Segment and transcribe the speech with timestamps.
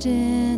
[0.00, 0.49] drenched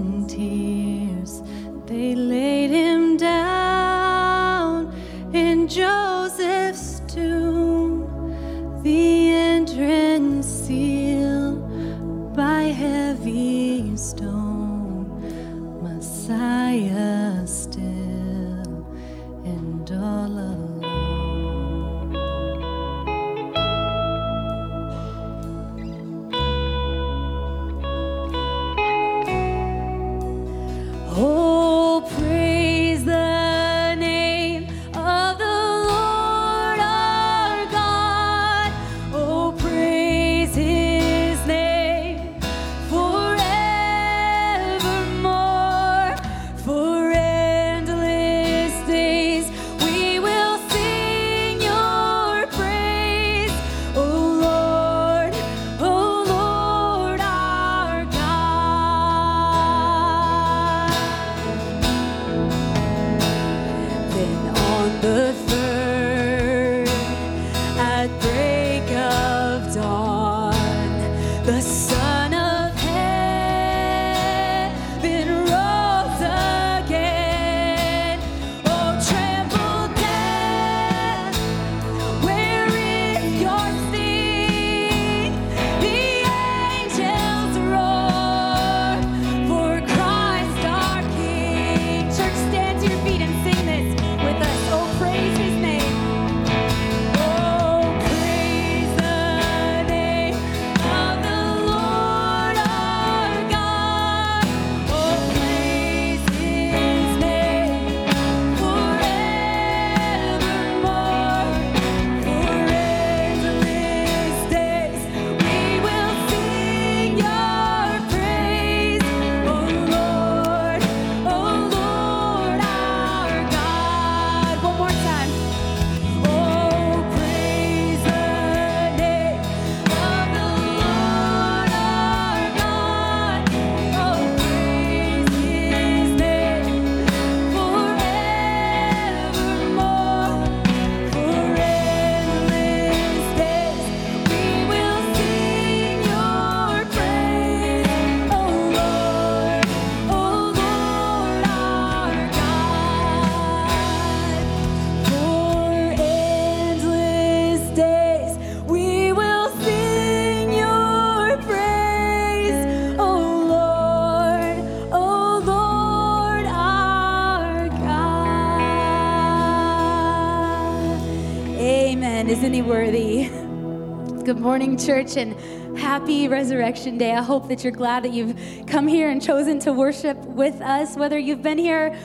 [174.43, 175.39] morning, church, and
[175.79, 177.13] happy Resurrection Day.
[177.13, 178.37] I hope that you're glad that you've
[178.67, 181.97] come here and chosen to worship with us, whether you've been here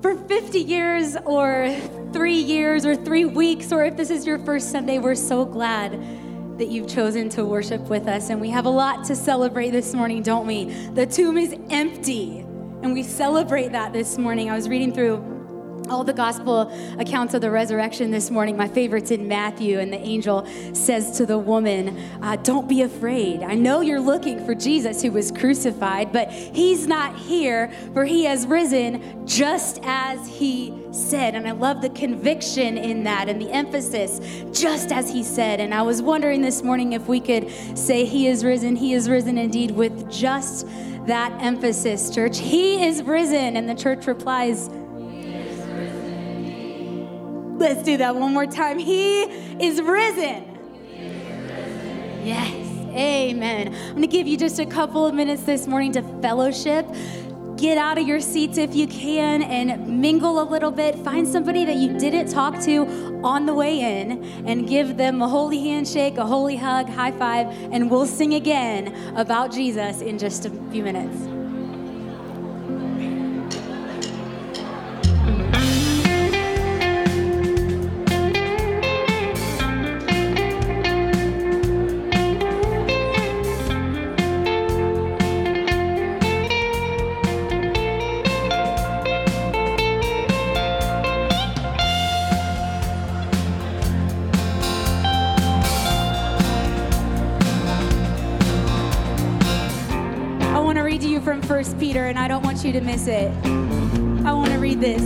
[0.00, 1.76] for 50 years or
[2.12, 6.00] three years or three weeks, or if this is your first Sunday, we're so glad
[6.58, 8.30] that you've chosen to worship with us.
[8.30, 10.66] And we have a lot to celebrate this morning, don't we?
[10.94, 12.38] The tomb is empty,
[12.82, 14.48] and we celebrate that this morning.
[14.48, 15.29] I was reading through
[15.90, 18.56] all the gospel accounts of the resurrection this morning.
[18.56, 23.42] My favorite's in Matthew, and the angel says to the woman, uh, Don't be afraid.
[23.42, 28.24] I know you're looking for Jesus who was crucified, but he's not here, for he
[28.24, 31.34] has risen just as he said.
[31.34, 34.20] And I love the conviction in that and the emphasis,
[34.52, 35.60] just as he said.
[35.60, 39.08] And I was wondering this morning if we could say, He is risen, He is
[39.08, 40.66] risen indeed, with just
[41.06, 42.38] that emphasis, church.
[42.38, 43.56] He is risen.
[43.56, 44.68] And the church replies,
[47.60, 48.78] Let's do that one more time.
[48.78, 50.58] He is risen.
[52.24, 52.54] Yes.
[52.94, 53.74] Amen.
[53.74, 56.86] I'm going to give you just a couple of minutes this morning to fellowship.
[57.56, 60.96] Get out of your seats if you can and mingle a little bit.
[61.00, 65.28] Find somebody that you didn't talk to on the way in and give them a
[65.28, 70.46] holy handshake, a holy hug, high five, and we'll sing again about Jesus in just
[70.46, 71.39] a few minutes.
[102.60, 103.32] Want you to miss it.
[104.26, 105.00] I want to read this.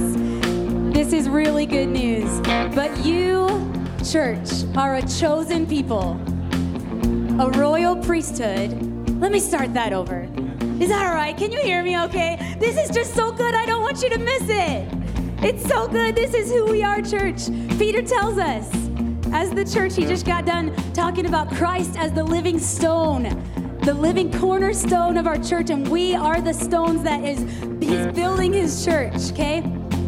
[0.93, 2.41] This is really good news.
[2.75, 3.47] But you,
[4.05, 6.21] church, are a chosen people,
[7.41, 8.73] a royal priesthood.
[9.21, 10.29] Let me start that over.
[10.81, 11.37] Is that all right?
[11.37, 12.56] Can you hear me okay?
[12.59, 13.55] This is just so good.
[13.55, 14.89] I don't want you to miss it.
[15.45, 16.17] It's so good.
[16.17, 17.47] This is who we are, church.
[17.79, 18.69] Peter tells us,
[19.33, 23.27] as the church, he just got done talking about Christ as the living stone,
[23.85, 27.41] the living cornerstone of our church, and we are the stones that is
[27.81, 29.63] he's building his church, okay?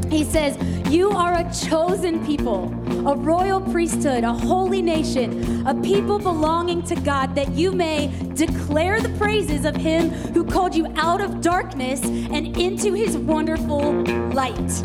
[0.09, 0.57] He says,
[0.91, 2.73] You are a chosen people,
[3.07, 9.03] a royal priesthood, a holy nation, a people belonging to God, that you may declare
[9.03, 14.83] the praises of Him who called you out of darkness and into His wonderful light.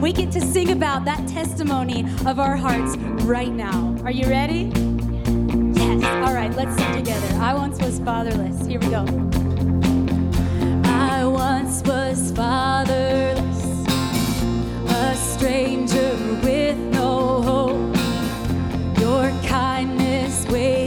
[0.00, 3.94] We get to sing about that testimony of our hearts right now.
[4.04, 4.91] Are you ready?
[6.20, 7.38] All right, let's sing together.
[7.40, 8.66] I once was fatherless.
[8.66, 9.04] Here we go.
[10.84, 13.64] I once was fatherless
[14.88, 16.14] a stranger
[16.44, 17.96] with no hope.
[18.98, 20.81] Your kindness wakens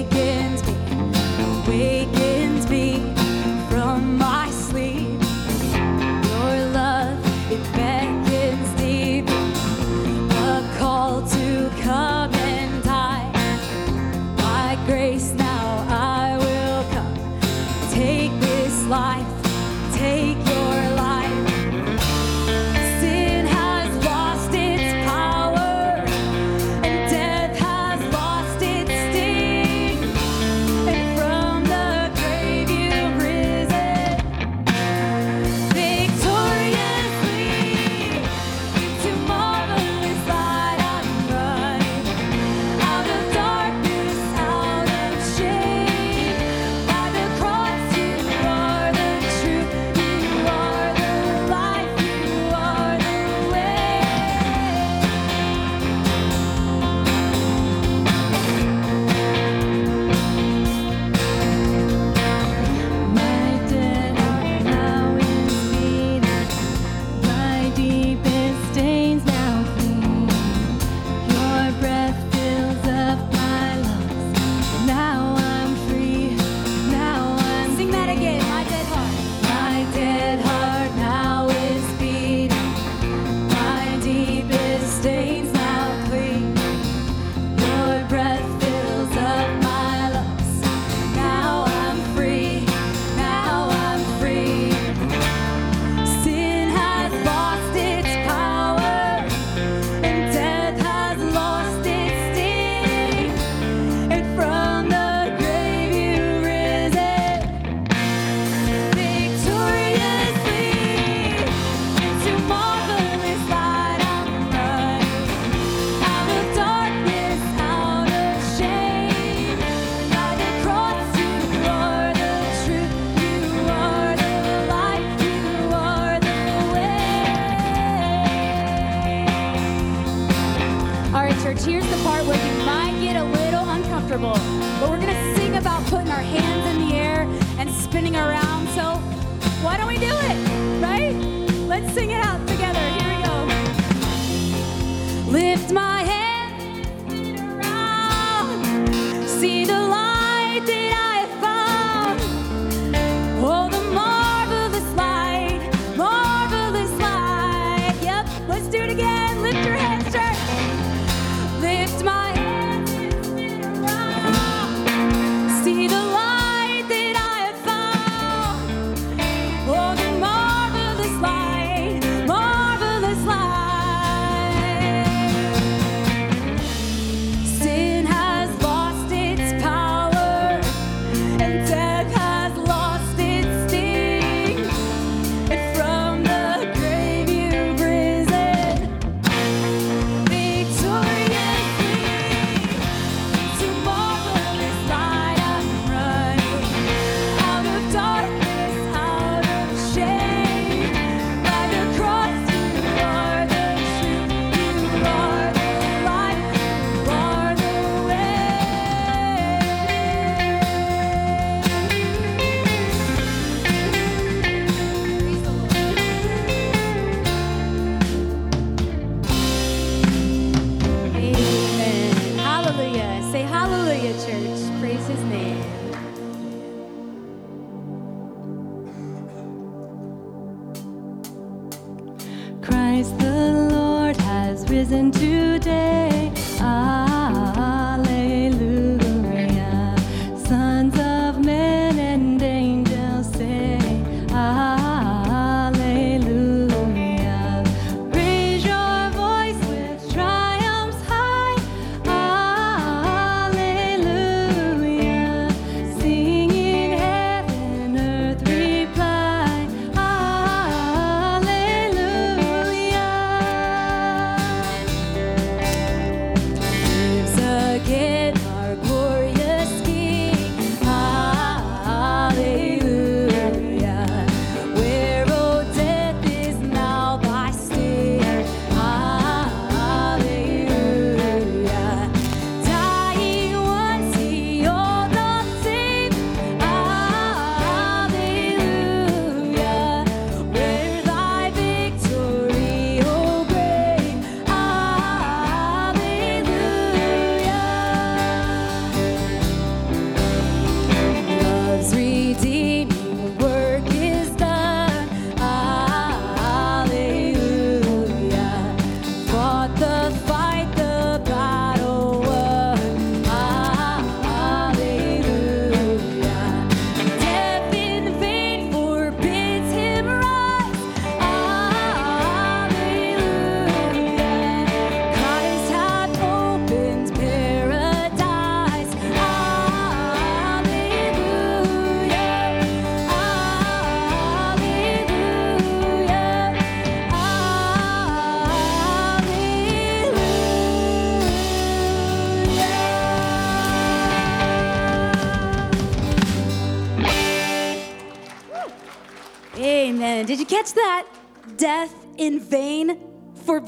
[232.95, 236.31] Christ the Lord has risen today.
[236.61, 237.04] I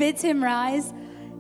[0.08, 0.94] forbids him rise.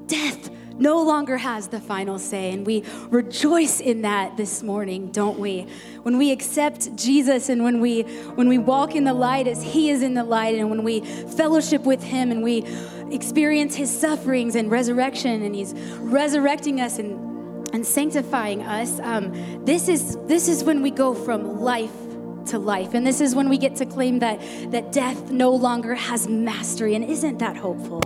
[0.07, 2.51] Death no longer has the final say.
[2.51, 5.67] And we rejoice in that this morning, don't we?
[6.03, 8.01] When we accept Jesus and when we
[8.35, 10.99] when we walk in the light as he is in the light and when we
[10.99, 12.65] fellowship with him and we
[13.09, 17.25] experience his sufferings and resurrection and he's resurrecting us and
[17.73, 19.31] and sanctifying us um,
[19.65, 22.07] this is this is when we go from life
[22.47, 22.93] to life.
[22.93, 24.39] And this is when we get to claim that,
[24.71, 26.95] that death no longer has mastery.
[26.95, 28.01] And isn't that hopeful?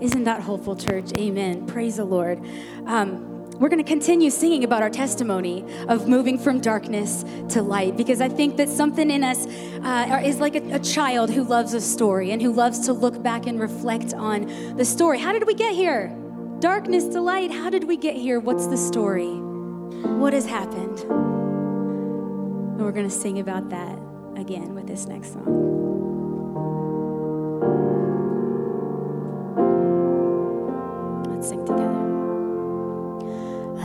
[0.00, 1.10] Isn't that hopeful, church?
[1.18, 1.66] Amen.
[1.66, 2.40] Praise the Lord.
[2.86, 3.28] Um,
[3.58, 8.20] we're going to continue singing about our testimony of moving from darkness to light because
[8.20, 9.46] I think that something in us
[9.82, 13.20] uh, is like a, a, child who loves a story and who loves to look
[13.20, 15.18] back and reflect on the story.
[15.18, 16.16] How did we get here?
[16.60, 17.50] Darkness to light.
[17.50, 18.38] How did we get here?
[18.38, 19.34] What's the story?
[19.34, 21.00] What has happened?
[21.00, 23.98] And we're going to sing about that
[24.36, 25.77] again with this next song.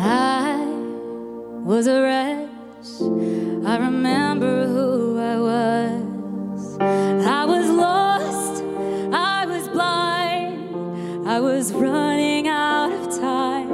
[0.05, 0.65] I
[1.63, 2.49] was a wretch.
[3.65, 6.77] I remember who I was.
[6.81, 8.63] I was lost.
[9.13, 11.25] I was blind.
[11.25, 13.71] I was running out of time.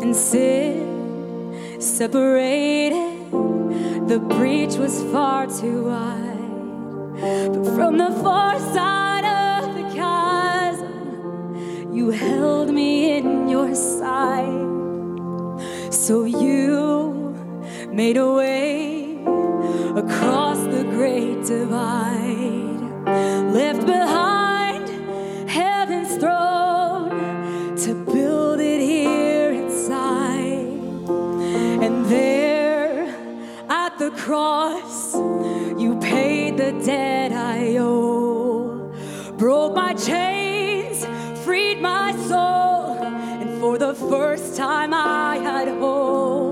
[0.00, 3.32] And sin separated
[4.06, 7.50] the breach was far too wide.
[7.52, 9.01] But from the far side
[11.92, 14.70] you held me in your sight.
[15.92, 17.34] So you
[17.90, 19.22] made a way
[19.94, 22.80] across the great divide,
[23.52, 24.88] left behind
[25.48, 30.66] heaven's throne to build it here inside.
[31.84, 33.04] And there
[33.68, 38.92] at the cross, you paid the debt I owe.
[39.36, 40.41] Broke my chains,
[41.52, 46.51] freed my soul, and for the first time I had hope.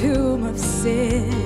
[0.00, 1.39] Tomb of sin.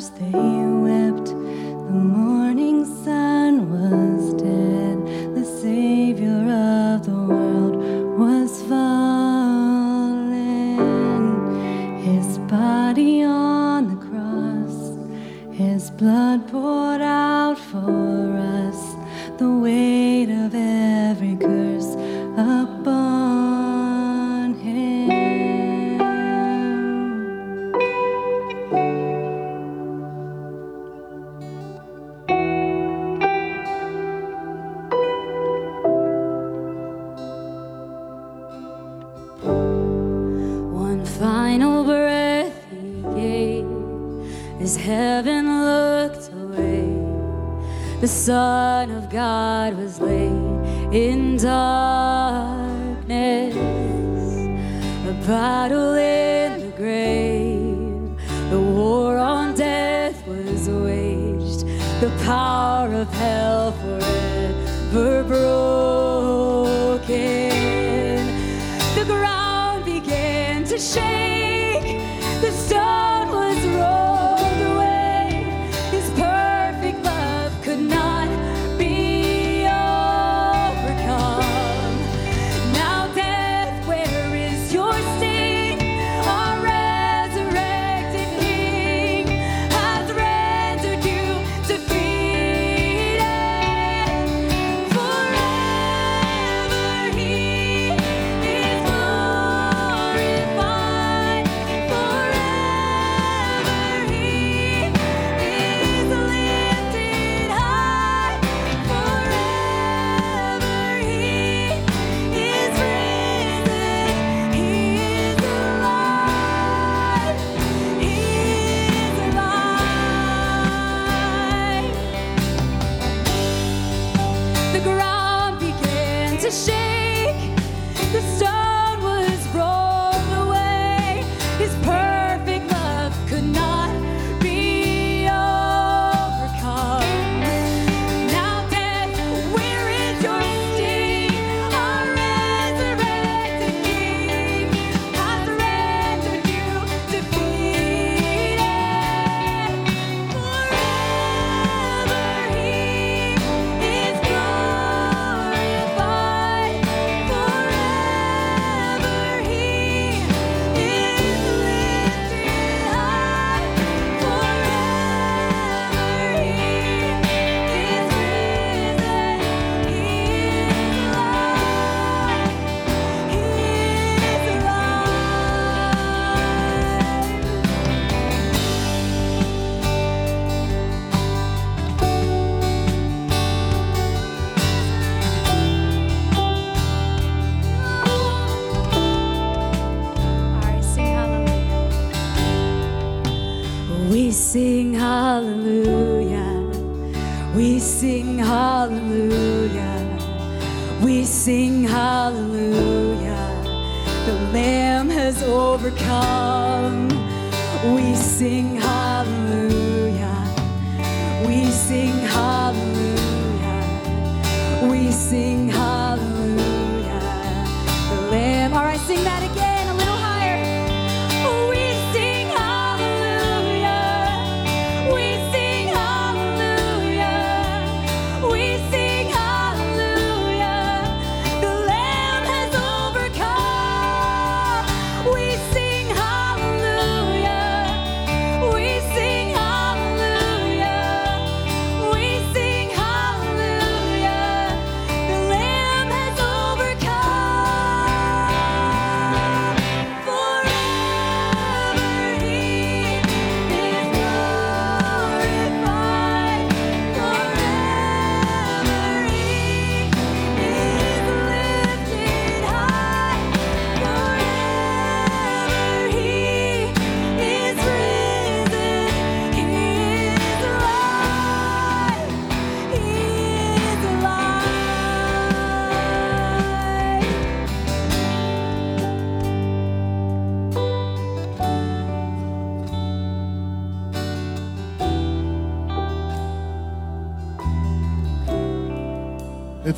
[0.00, 0.77] Stars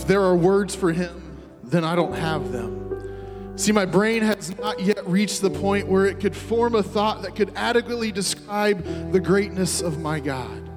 [0.01, 3.59] If there are words for him, then I don't have them.
[3.59, 7.21] See, my brain has not yet reached the point where it could form a thought
[7.21, 10.71] that could adequately describe the greatness of my God.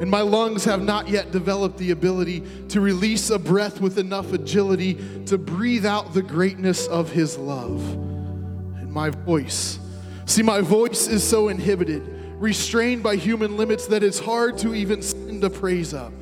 [0.00, 4.32] And my lungs have not yet developed the ability to release a breath with enough
[4.32, 4.94] agility
[5.26, 7.82] to breathe out the greatness of His love.
[7.92, 9.78] And my voice,
[10.24, 12.02] see, my voice is so inhibited,
[12.38, 16.14] restrained by human limits that it's hard to even send a praise up.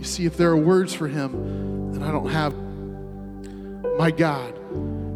[0.00, 2.54] You see, if there are words for Him, then I don't have.
[3.98, 4.58] My God,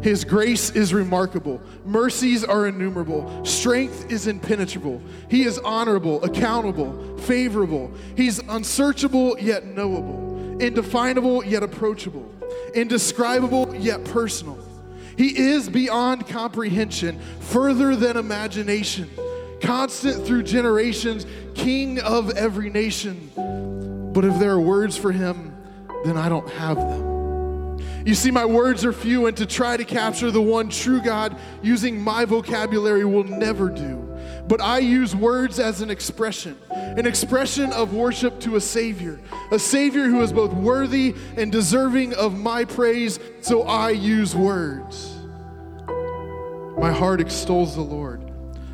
[0.03, 1.59] his grace is remarkable.
[1.83, 3.43] Mercies are innumerable.
[3.43, 5.01] Strength is impenetrable.
[5.27, 7.91] He is honorable, accountable, favorable.
[8.15, 12.31] He's unsearchable yet knowable, indefinable yet approachable,
[12.75, 14.59] indescribable yet personal.
[15.17, 19.09] He is beyond comprehension, further than imagination,
[19.59, 23.31] constant through generations, king of every nation.
[24.15, 25.53] But if there are words for him,
[26.05, 27.77] then I don't have them.
[28.05, 31.35] You see, my words are few, and to try to capture the one true God
[31.61, 34.01] using my vocabulary will never do.
[34.47, 39.19] But I use words as an expression, an expression of worship to a Savior,
[39.51, 45.13] a Savior who is both worthy and deserving of my praise, so I use words.
[46.77, 48.21] My heart extols the Lord,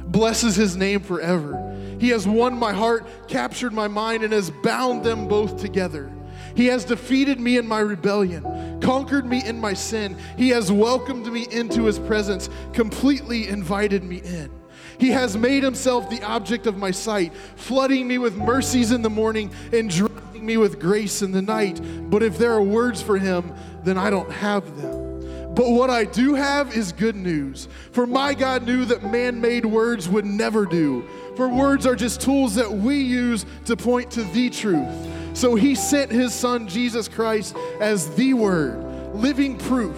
[0.05, 1.71] blesses his name forever.
[2.01, 6.11] He has won my heart, captured my mind, and has bound them both together.
[6.55, 10.17] He has defeated me in my rebellion, conquered me in my sin.
[10.35, 14.49] He has welcomed me into his presence, completely invited me in.
[14.97, 19.09] He has made himself the object of my sight, flooding me with mercies in the
[19.11, 21.79] morning and drowning me with grace in the night.
[22.09, 25.11] But if there are words for him, then I don't have them.
[25.53, 27.67] But what I do have is good news.
[27.91, 31.05] For my God knew that man made words would never do.
[31.41, 34.87] For words are just tools that we use to point to the truth.
[35.33, 38.83] So he sent his son Jesus Christ as the Word,
[39.15, 39.97] living proof.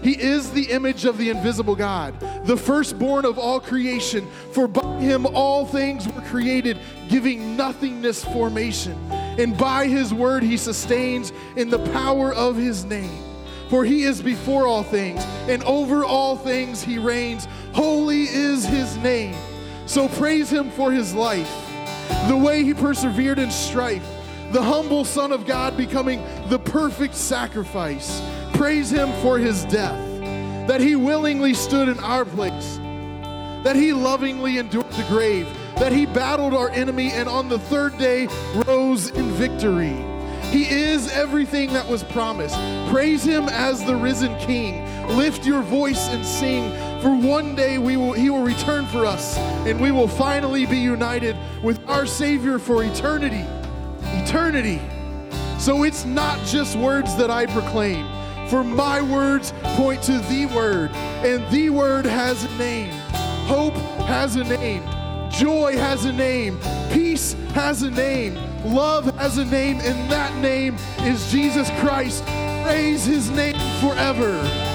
[0.00, 2.14] He is the image of the invisible God,
[2.46, 4.28] the firstborn of all creation.
[4.52, 8.96] For by him all things were created, giving nothingness formation.
[9.10, 13.24] And by his word he sustains in the power of his name.
[13.70, 17.48] For he is before all things, and over all things he reigns.
[17.72, 19.34] Holy is his name.
[19.86, 21.50] So praise him for his life,
[22.28, 24.06] the way he persevered in strife
[24.52, 28.22] the humble Son of God becoming the perfect sacrifice.
[28.54, 29.98] Praise Him for His death,
[30.68, 32.78] that He willingly stood in our place,
[33.64, 35.46] that He lovingly endured the grave,
[35.76, 38.28] that He battled our enemy and on the third day
[38.66, 39.96] rose in victory.
[40.50, 42.56] He is everything that was promised.
[42.88, 44.86] Praise Him as the risen King.
[45.16, 49.36] Lift your voice and sing, for one day we will, He will return for us,
[49.66, 53.44] and we will finally be united with our Savior for eternity
[54.22, 54.80] eternity.
[55.58, 58.06] So it's not just words that I proclaim,
[58.48, 60.90] for my words point to the Word,
[61.24, 62.90] and the Word has a name.
[63.46, 63.74] Hope
[64.06, 64.82] has a name.
[65.30, 66.58] Joy has a name.
[66.92, 68.34] Peace has a name.
[68.64, 72.24] Love has a name, and that name is Jesus Christ.
[72.64, 74.65] Praise his name forever.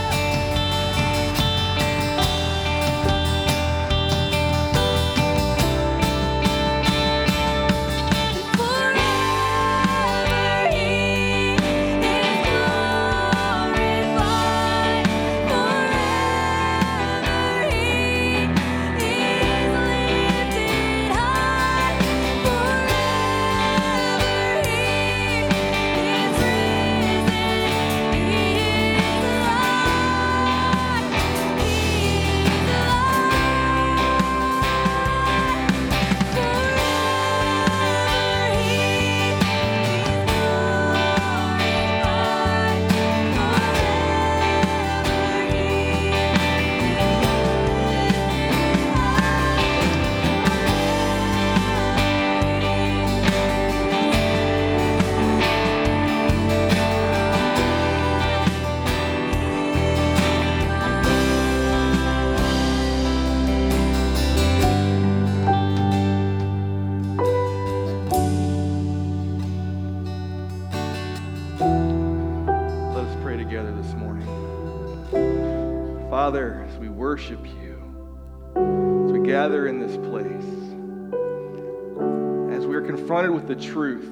[83.53, 84.09] The truth,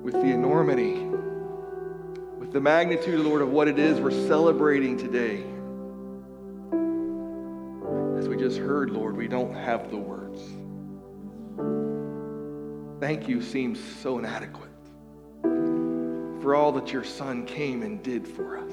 [0.00, 0.94] with the enormity,
[2.38, 5.42] with the magnitude, Lord, of what it is we're celebrating today.
[8.16, 10.40] As we just heard, Lord, we don't have the words.
[13.00, 14.70] Thank you seems so inadequate.
[16.40, 18.72] for all that your Son came and did for us,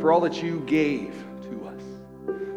[0.00, 1.82] for all that you gave to us,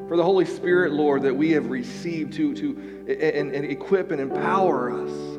[0.07, 4.19] for the Holy Spirit, Lord, that we have received to, to and, and equip and
[4.19, 5.34] empower us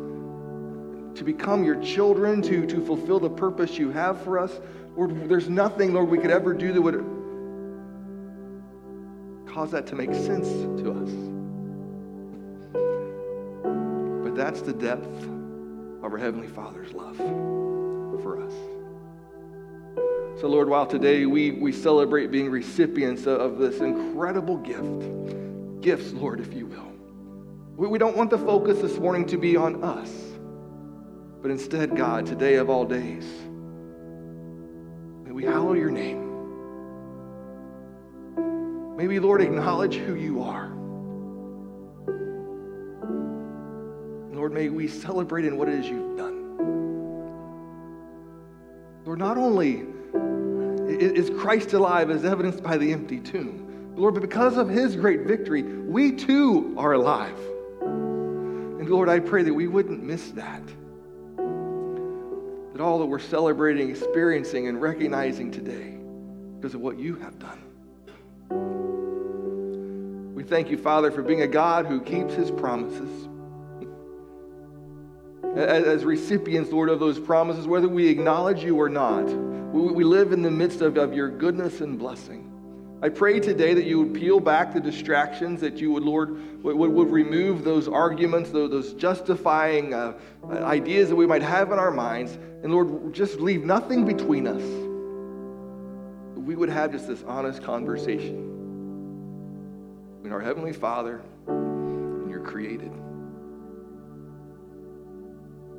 [1.16, 4.61] to become your children, to, to fulfill the purpose you have for us.
[4.96, 7.05] Lord, there's nothing, Lord, we could ever do that would
[9.46, 10.46] cause that to make sense
[10.83, 11.11] to us.
[14.24, 17.16] But that's the depth of our Heavenly Father's love
[18.22, 18.52] for us.
[20.40, 26.40] So, Lord, while today we, we celebrate being recipients of, this incredible gift, gifts, Lord,
[26.40, 26.92] if you will,
[27.74, 30.11] we, we don't want the focus this morning to be on us,
[31.46, 33.24] but instead, God, today of all days,
[35.24, 36.18] may we hallow your name.
[38.96, 40.66] May we, Lord, acknowledge who you are.
[44.35, 46.56] Lord, may we celebrate in what it is you've done.
[49.04, 49.85] Lord, not only
[50.88, 55.20] is Christ alive as evidenced by the empty tomb, Lord, but because of his great
[55.20, 57.38] victory, we too are alive.
[57.82, 60.62] And Lord, I pray that we wouldn't miss that.
[62.77, 65.97] That all that we're celebrating, experiencing, and recognizing today
[66.57, 67.62] because of what you have done.
[70.35, 73.29] We thank you, Father, for being a God who keeps his promises
[75.57, 79.25] as, recipients, Lord, of those promises, whether we acknowledge you or not.
[79.25, 82.45] We, live in the midst of, of your goodness and blessing.
[83.07, 86.75] I pray today that you would peel back the distractions, that you would, Lord, would,
[86.75, 90.14] would remove those arguments, those, those justifying uh,
[90.51, 94.61] ideas that we might have in our minds, and Lord, just leave nothing between us.
[96.37, 98.42] We would have just this honest conversation
[100.16, 102.90] between our Heavenly Father and your created.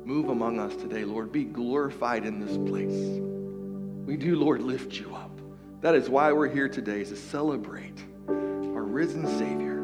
[0.06, 1.30] Move among us today, Lord.
[1.30, 3.20] Be glorified in this place.
[4.06, 5.37] We do, Lord, lift you up.
[5.80, 9.78] That is why we're here today, is to celebrate our risen Savior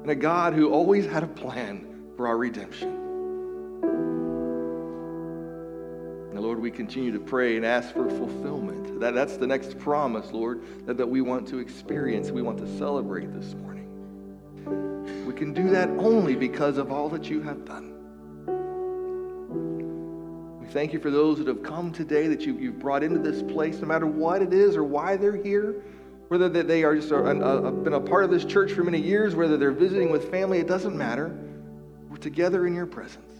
[0.00, 1.86] and a God who always had a plan
[2.16, 2.88] for our redemption.
[6.30, 8.98] And Lord, we continue to pray and ask for fulfillment.
[8.98, 12.78] That, that's the next promise, Lord, that, that we want to experience, we want to
[12.78, 15.26] celebrate this morning.
[15.26, 17.93] We can do that only because of all that you have done
[20.74, 23.76] thank you for those that have come today that you, you've brought into this place,
[23.76, 25.84] no matter what it is or why they're here,
[26.26, 29.36] whether they are just a, a, been a part of this church for many years,
[29.36, 31.38] whether they're visiting with family, it doesn't matter.
[32.10, 33.32] We're together in your presence.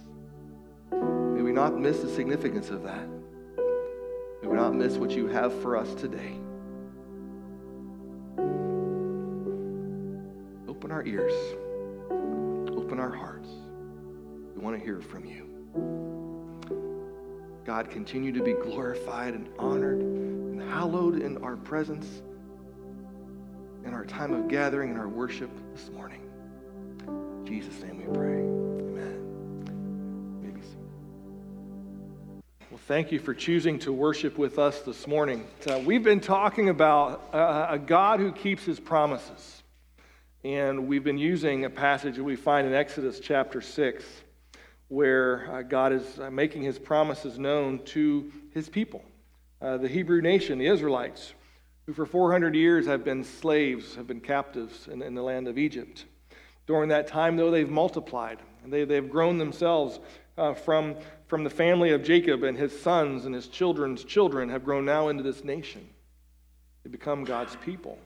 [0.93, 3.09] May we not miss the significance of that.
[4.41, 6.39] May we not miss what you have for us today.
[10.69, 11.33] Open our ears,
[12.79, 13.49] open our hearts.
[14.55, 16.24] We want to hear from you.
[17.65, 22.21] God, continue to be glorified and honored and hallowed in our presence,
[23.87, 26.21] in our time of gathering and our worship this morning.
[27.09, 28.41] In Jesus' name we pray.
[28.41, 29.65] Amen.
[30.43, 30.61] Maybe
[32.71, 35.47] Well, thank you for choosing to worship with us this morning.
[35.67, 39.63] Uh, we've been talking about uh, a God who keeps his promises.
[40.45, 44.05] And we've been using a passage that we find in Exodus chapter 6
[44.95, 49.05] where uh, God is uh, making his promises known to his people,
[49.61, 51.35] uh, the Hebrew nation, the Israelites,
[51.87, 55.59] who for 400 years have been slaves, have been captives in, in the land of
[55.59, 56.05] Egypt.
[56.67, 59.99] During that time, though, they've multiplied they, they've grown themselves
[60.39, 64.65] uh, from, from the family of Jacob and his sons and his children's children have
[64.65, 65.87] grown now into this nation.
[66.83, 67.99] They become God's people.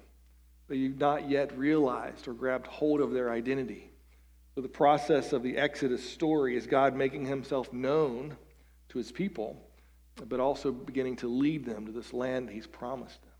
[0.66, 3.87] But you've not yet realized or grabbed hold of their identity.
[4.58, 8.36] So, the process of the Exodus story is God making himself known
[8.88, 9.56] to his people,
[10.28, 13.30] but also beginning to lead them to this land he's promised them.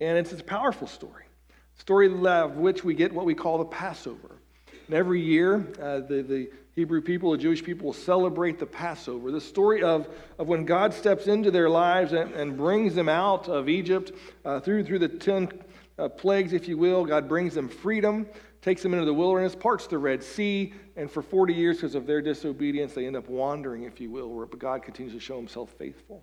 [0.00, 1.26] And it's a powerful story,
[1.74, 4.40] story of which we get what we call the Passover.
[4.86, 9.30] And every year, uh, the, the Hebrew people, the Jewish people, will celebrate the Passover,
[9.30, 13.50] the story of, of when God steps into their lives and, and brings them out
[13.50, 14.12] of Egypt
[14.46, 15.50] uh, through, through the ten
[15.98, 17.04] uh, plagues, if you will.
[17.04, 18.26] God brings them freedom
[18.62, 22.06] takes them into the wilderness, parts the Red Sea, and for 40 years, because of
[22.06, 25.70] their disobedience, they end up wandering, if you will, but God continues to show himself
[25.78, 26.22] faithful.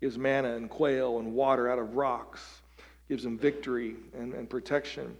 [0.00, 2.62] Gives manna and quail and water out of rocks,
[3.08, 5.16] gives them victory and, and protection,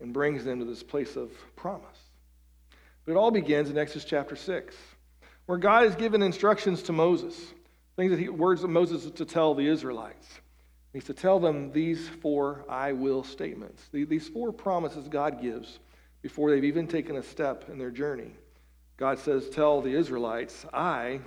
[0.00, 1.98] and brings them to this place of promise.
[3.04, 4.76] But it all begins in Exodus chapter 6,
[5.46, 7.54] where God has given instructions to Moses,
[7.96, 10.26] things that he, words of Moses to tell the Israelites.
[10.92, 15.78] He's to tell them these four I will statements, these four promises God gives
[16.22, 18.32] before they've even taken a step in their journey.
[18.96, 21.20] God says, Tell the Israelites, I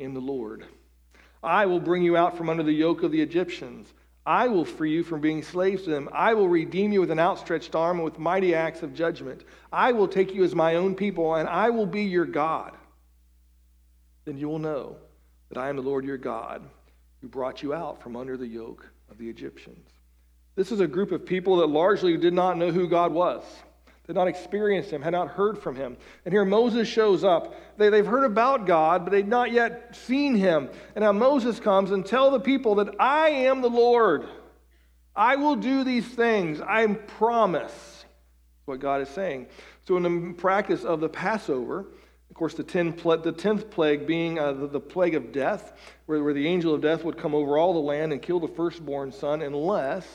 [0.00, 0.64] am the Lord.
[1.42, 3.92] I will bring you out from under the yoke of the Egyptians.
[4.26, 6.08] I will free you from being slaves to them.
[6.12, 9.44] I will redeem you with an outstretched arm and with mighty acts of judgment.
[9.72, 12.74] I will take you as my own people, and I will be your God.
[14.24, 14.96] Then you will know
[15.50, 16.62] that I am the Lord your God
[17.20, 19.88] who brought you out from under the yoke of the Egyptians.
[20.54, 23.44] This is a group of people that largely did not know who God was
[24.08, 25.94] did not experience him, had not heard from him.
[26.24, 27.54] And here Moses shows up.
[27.76, 30.70] They, they've heard about God, but they'd not yet seen him.
[30.94, 34.26] And now Moses comes and tell the people that I am the Lord.
[35.14, 36.58] I will do these things.
[36.58, 38.06] I promise.
[38.64, 39.48] what God is saying.
[39.86, 41.84] So in the practice of the Passover,
[42.38, 45.72] course, the, ten, the tenth plague being uh, the, the, plague of death,
[46.06, 48.48] where, where the angel of death would come over all the land and kill the
[48.48, 50.06] firstborn son, unless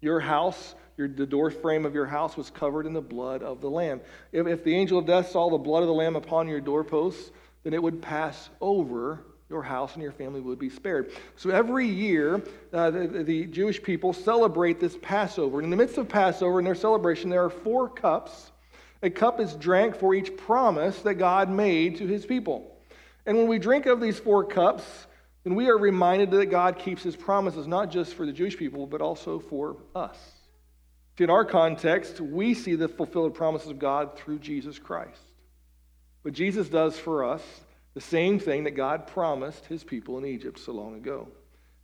[0.00, 3.60] your house your, the door frame of your house was covered in the blood of
[3.60, 4.00] the Lamb.
[4.32, 7.32] If, if the angel of death saw the blood of the Lamb upon your doorposts,
[7.64, 11.12] then it would pass over your house and your family would be spared.
[11.36, 12.42] So every year,
[12.72, 15.58] uh, the, the, Jewish people celebrate this Passover.
[15.58, 18.52] And in the midst of Passover, in their celebration, there are four cups.
[19.04, 22.74] A cup is drank for each promise that God made to his people.
[23.26, 25.06] And when we drink of these four cups,
[25.44, 28.86] then we are reminded that God keeps his promises, not just for the Jewish people,
[28.86, 30.16] but also for us.
[31.18, 35.20] In our context, we see the fulfilled promises of God through Jesus Christ.
[36.22, 37.42] But Jesus does for us
[37.92, 41.28] the same thing that God promised his people in Egypt so long ago.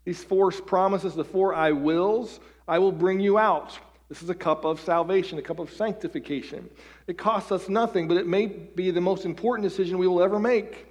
[0.07, 3.79] These four promises, the four I wills, I will bring you out.
[4.09, 6.69] This is a cup of salvation, a cup of sanctification.
[7.11, 10.39] It costs us nothing, but it may be the most important decision we will ever
[10.39, 10.87] make.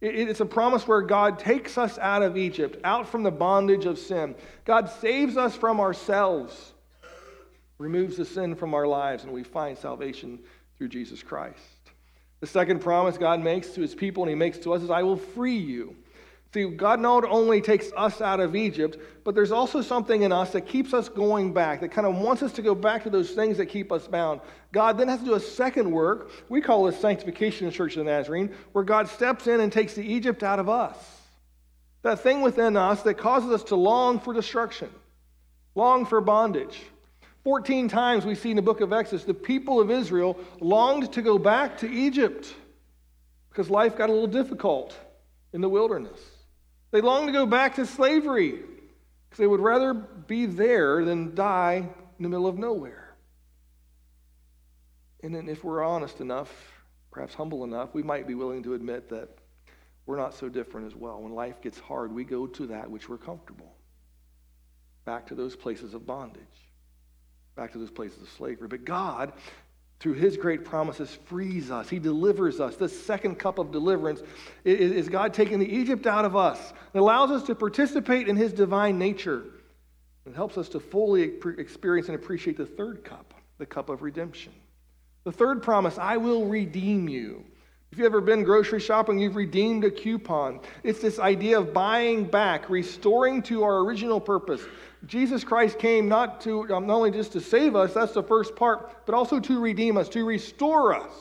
[0.00, 3.98] It's a promise where God takes us out of Egypt, out from the bondage of
[3.98, 4.34] sin.
[4.64, 6.72] God saves us from ourselves
[7.80, 10.38] removes the sin from our lives, and we find salvation
[10.76, 11.58] through Jesus Christ.
[12.40, 15.02] The second promise God makes to his people and he makes to us is, I
[15.02, 15.96] will free you.
[16.52, 20.50] See, God not only takes us out of Egypt, but there's also something in us
[20.50, 23.30] that keeps us going back, that kind of wants us to go back to those
[23.30, 24.40] things that keep us bound.
[24.72, 26.30] God then has to do a second work.
[26.48, 29.72] We call this sanctification in the Church of the Nazarene, where God steps in and
[29.72, 30.96] takes the Egypt out of us.
[32.02, 34.90] That thing within us that causes us to long for destruction,
[35.76, 36.80] long for bondage.
[37.44, 41.22] 14 times we see in the book of Exodus the people of Israel longed to
[41.22, 42.52] go back to Egypt
[43.50, 44.96] because life got a little difficult
[45.52, 46.20] in the wilderness.
[46.90, 48.52] They long to go back to slavery
[49.28, 53.14] because they would rather be there than die in the middle of nowhere.
[55.22, 56.50] And then, if we're honest enough,
[57.10, 59.28] perhaps humble enough, we might be willing to admit that
[60.06, 61.20] we're not so different as well.
[61.20, 63.74] When life gets hard, we go to that which we're comfortable,
[65.04, 66.70] back to those places of bondage
[67.60, 68.68] back to those places of slavery.
[68.68, 69.32] But God,
[70.00, 71.88] through his great promises, frees us.
[71.88, 72.76] He delivers us.
[72.76, 74.22] This second cup of deliverance
[74.64, 78.52] is God taking the Egypt out of us and allows us to participate in his
[78.52, 79.44] divine nature.
[80.26, 81.22] It helps us to fully
[81.58, 84.52] experience and appreciate the third cup, the cup of redemption.
[85.24, 87.44] The third promise, I will redeem you.
[87.92, 90.60] If you've ever been grocery shopping, you've redeemed a coupon.
[90.82, 94.62] It's this idea of buying back, restoring to our original purpose.
[95.06, 98.54] Jesus Christ came not to um, not only just to save us, that's the first
[98.54, 101.12] part, but also to redeem us, to restore us,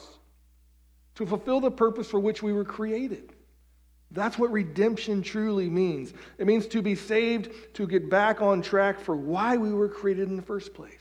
[1.16, 3.34] to fulfill the purpose for which we were created.
[4.12, 6.14] That's what redemption truly means.
[6.38, 10.30] It means to be saved, to get back on track for why we were created
[10.30, 10.94] in the first place.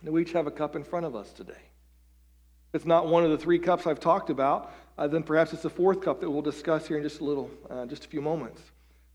[0.00, 1.52] And we each have a cup in front of us today.
[1.52, 5.62] If it's not one of the three cups I've talked about, uh, then perhaps it's
[5.62, 8.22] the fourth cup that we'll discuss here in just a little, uh, just a few
[8.22, 8.62] moments.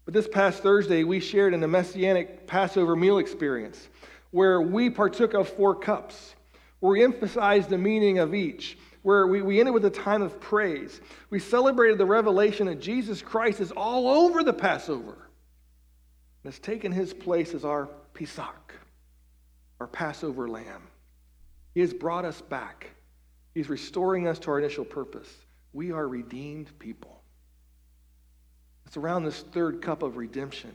[0.06, 3.90] But this past Thursday, we shared in a messianic Passover meal experience
[4.32, 6.36] where we partook of four cups,
[6.80, 10.40] where we emphasized the meaning of each, where we, we ended with a time of
[10.40, 11.02] praise.
[11.30, 15.30] We celebrated the revelation that Jesus Christ is all over the Passover
[16.44, 18.74] and has taken his place as our Pesach,
[19.80, 20.84] our Passover lamb.
[21.74, 22.92] He has brought us back.
[23.54, 25.30] He's restoring us to our initial purpose.
[25.74, 27.15] We are redeemed people.
[28.96, 30.72] It's around this third cup of redemption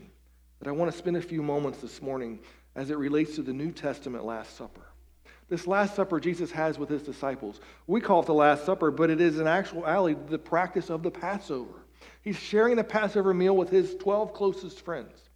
[0.59, 2.41] that I want to spend a few moments this morning
[2.77, 4.83] as it relates to the New Testament Last Supper.
[5.49, 7.63] This Last Supper Jesus has with his disciples.
[7.87, 11.03] We call it the Last Supper, but it is an in actuality the practice of
[11.03, 11.87] the Passover.
[12.21, 15.31] He's sharing the Passover meal with his 12 closest friends.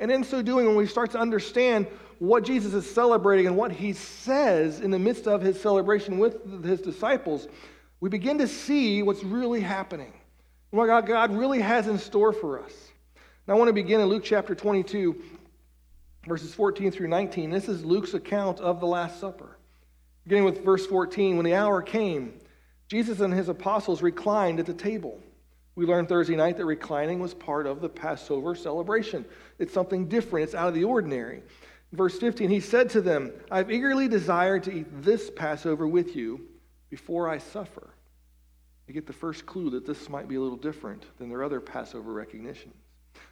[0.00, 1.86] And in so doing, when we start to understand
[2.18, 6.64] what Jesus is celebrating and what he says in the midst of his celebration with
[6.64, 7.46] his disciples,
[8.00, 10.12] we begin to see what's really happening
[10.76, 12.72] what God, God really has in store for us.
[13.46, 15.16] Now, I want to begin in Luke chapter 22,
[16.26, 17.50] verses 14 through 19.
[17.50, 19.56] This is Luke's account of the Last Supper.
[20.24, 22.34] Beginning with verse 14, when the hour came,
[22.88, 25.18] Jesus and his apostles reclined at the table.
[25.76, 29.24] We learned Thursday night that reclining was part of the Passover celebration.
[29.58, 31.42] It's something different, it's out of the ordinary.
[31.92, 36.48] Verse 15, he said to them, I've eagerly desired to eat this Passover with you
[36.90, 37.95] before I suffer.
[38.86, 41.60] You get the first clue that this might be a little different than their other
[41.60, 42.74] Passover recognitions.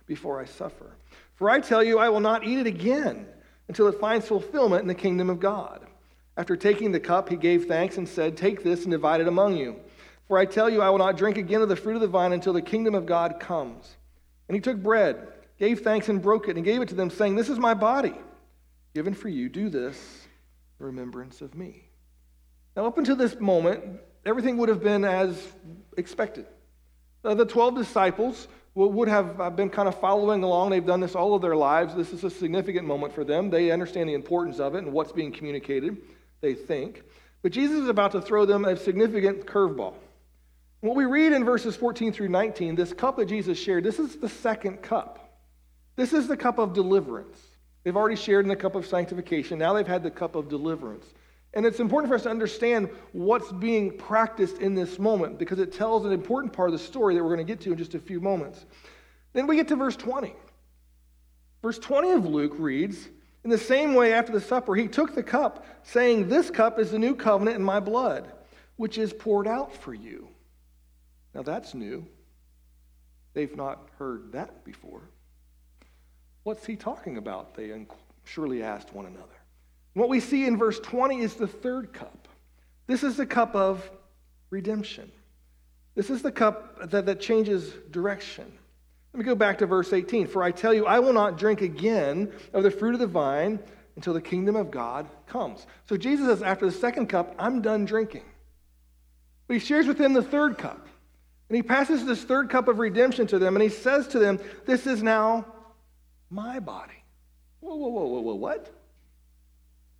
[0.07, 0.97] Before I suffer.
[1.35, 3.27] For I tell you, I will not eat it again
[3.69, 5.87] until it finds fulfillment in the kingdom of God.
[6.37, 9.57] After taking the cup, he gave thanks and said, Take this and divide it among
[9.57, 9.77] you.
[10.27, 12.33] For I tell you, I will not drink again of the fruit of the vine
[12.33, 13.97] until the kingdom of God comes.
[14.49, 15.29] And he took bread,
[15.59, 18.15] gave thanks, and broke it, and gave it to them, saying, This is my body,
[18.95, 19.49] given for you.
[19.49, 19.97] Do this
[20.81, 21.89] in remembrance of me.
[22.77, 25.41] Now, up until this moment, everything would have been as
[25.97, 26.47] expected.
[27.25, 30.71] Uh, the 12 disciples would have uh, been kind of following along.
[30.71, 31.95] They've done this all of their lives.
[31.95, 33.49] This is a significant moment for them.
[33.49, 35.97] They understand the importance of it and what's being communicated,
[36.41, 37.03] they think.
[37.43, 39.95] But Jesus is about to throw them a significant curveball.
[40.81, 44.17] What we read in verses 14 through 19, this cup that Jesus shared, this is
[44.17, 45.41] the second cup.
[45.97, 47.39] This is the cup of deliverance.
[47.85, 49.59] They've already shared in the cup of sanctification.
[49.59, 51.07] Now they've had the cup of deliverance.
[51.55, 55.73] And it's important for us to understand what's being practiced in this moment because it
[55.73, 57.95] tells an important part of the story that we're going to get to in just
[57.95, 58.67] a few moments.
[59.33, 60.35] Then we get to verse 20.
[61.63, 63.09] Verse 20 of Luke reads
[63.45, 66.91] In the same way, after the supper, he took the cup, saying, This cup is
[66.91, 68.33] the new covenant in my blood,
[68.77, 70.29] which is poured out for you.
[71.35, 72.07] Now that's new.
[73.33, 75.03] They've not heard that before.
[76.43, 77.55] What's he talking about?
[77.55, 77.87] They
[78.25, 79.44] surely asked one another.
[79.95, 82.29] What we see in verse 20 is the third cup.
[82.87, 83.89] This is the cup of
[84.51, 85.11] redemption.
[85.95, 88.53] This is the cup that, that changes direction.
[89.13, 90.27] Let me go back to verse 18.
[90.27, 93.61] For I tell you, I will not drink again of the fruit of the vine
[93.95, 95.67] until the kingdom of God comes.
[95.89, 98.25] So Jesus says, after the second cup, I'm done drinking.
[99.47, 100.89] But he shares with them the third cup.
[101.49, 104.41] And he passes this third cup of redemption to them, and he says to them,
[104.65, 105.47] This is now
[106.31, 107.05] my body.
[107.61, 108.75] Whoa, whoa, whoa, whoa, whoa, what?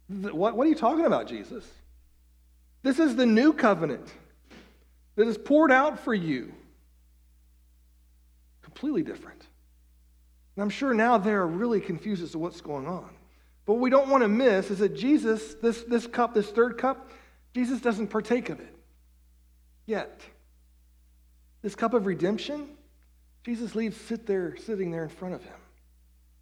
[0.09, 1.65] What, what are you talking about, Jesus?
[2.83, 4.07] This is the new covenant
[5.17, 6.53] that is poured out for you.
[8.63, 9.41] Completely different.
[10.57, 13.09] And I'm sure now they're really confused as to what's going on.
[13.67, 16.77] But what we don't want to miss is that Jesus, this, this cup, this third
[16.77, 17.11] cup,
[17.55, 18.75] Jesus doesn't partake of it
[19.87, 20.21] yet.
[21.63, 22.69] This cup of redemption,
[23.43, 25.55] Jesus leaves sit there, sitting there in front of him.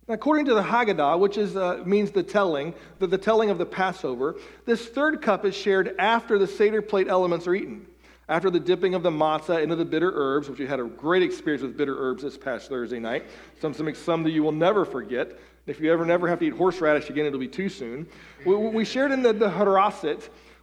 [0.09, 3.67] According to the Haggadah, which is, uh, means the telling, the, the telling of the
[3.67, 4.35] Passover,
[4.67, 7.87] this third cup is shared after the Seder plate elements are eaten.
[8.29, 11.23] After the dipping of the matzah into the bitter herbs, which we had a great
[11.23, 13.27] experience with bitter herbs this past Thursday night,
[13.61, 15.39] some, some, some that you will never forget.
[15.67, 18.09] If you ever never have to eat horseradish again, it'll be too soon.
[18.45, 19.51] We, we shared in the, the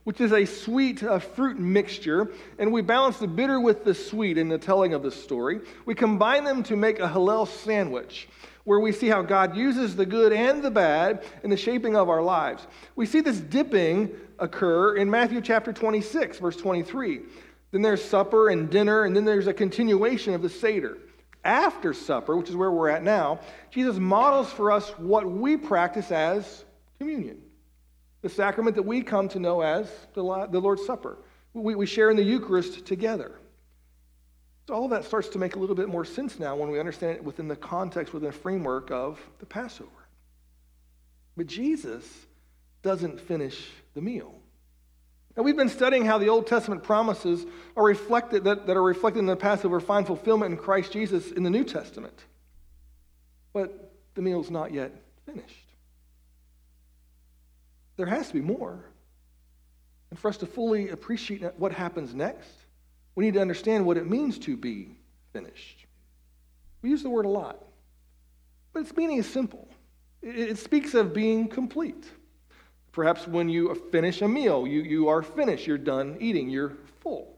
[0.03, 4.37] which is a sweet uh, fruit mixture, and we balance the bitter with the sweet
[4.37, 5.59] in the telling of the story.
[5.85, 8.27] We combine them to make a Hillel sandwich,
[8.69, 12.07] where we see how God uses the good and the bad in the shaping of
[12.07, 12.67] our lives.
[12.95, 17.21] We see this dipping occur in Matthew chapter 26, verse 23.
[17.71, 20.99] Then there's supper and dinner, and then there's a continuation of the Seder.
[21.43, 23.39] After supper, which is where we're at now,
[23.71, 26.63] Jesus models for us what we practice as
[26.99, 27.41] communion
[28.21, 31.17] the sacrament that we come to know as the Lord's Supper.
[31.53, 33.39] We, we share in the Eucharist together.
[34.69, 36.79] So all of that starts to make a little bit more sense now when we
[36.79, 39.89] understand it within the context, within the framework of the Passover.
[41.35, 42.05] But Jesus
[42.83, 44.31] doesn't finish the meal.
[45.35, 49.21] Now we've been studying how the Old Testament promises are reflected that, that are reflected
[49.21, 52.23] in the Passover find fulfillment in Christ Jesus in the New Testament.
[53.53, 54.91] But the meal's not yet
[55.25, 55.65] finished.
[57.97, 58.85] There has to be more.
[60.11, 62.51] And for us to fully appreciate what happens next,
[63.19, 64.95] we need to understand what it means to be
[65.33, 65.85] finished.
[66.81, 67.61] We use the word a lot,
[68.71, 69.67] but its meaning is simple.
[70.21, 72.05] It, speaks of being complete.
[72.93, 77.35] Perhaps when you finish a meal, you, you are finished, you're done eating, you're full.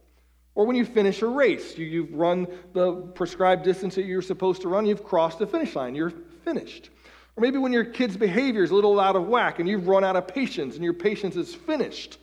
[0.53, 4.61] Or when you finish a race, you, you've run the prescribed distance that you're supposed
[4.61, 6.13] to run, you've crossed the finish line, you're
[6.45, 6.91] finished.
[7.36, 10.03] Or maybe when your kid's behavior is a little out of whack and you've run
[10.03, 12.19] out of patience and your patience is finished.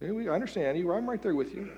[0.00, 0.92] I understand you.
[0.92, 1.68] I'm right there with you.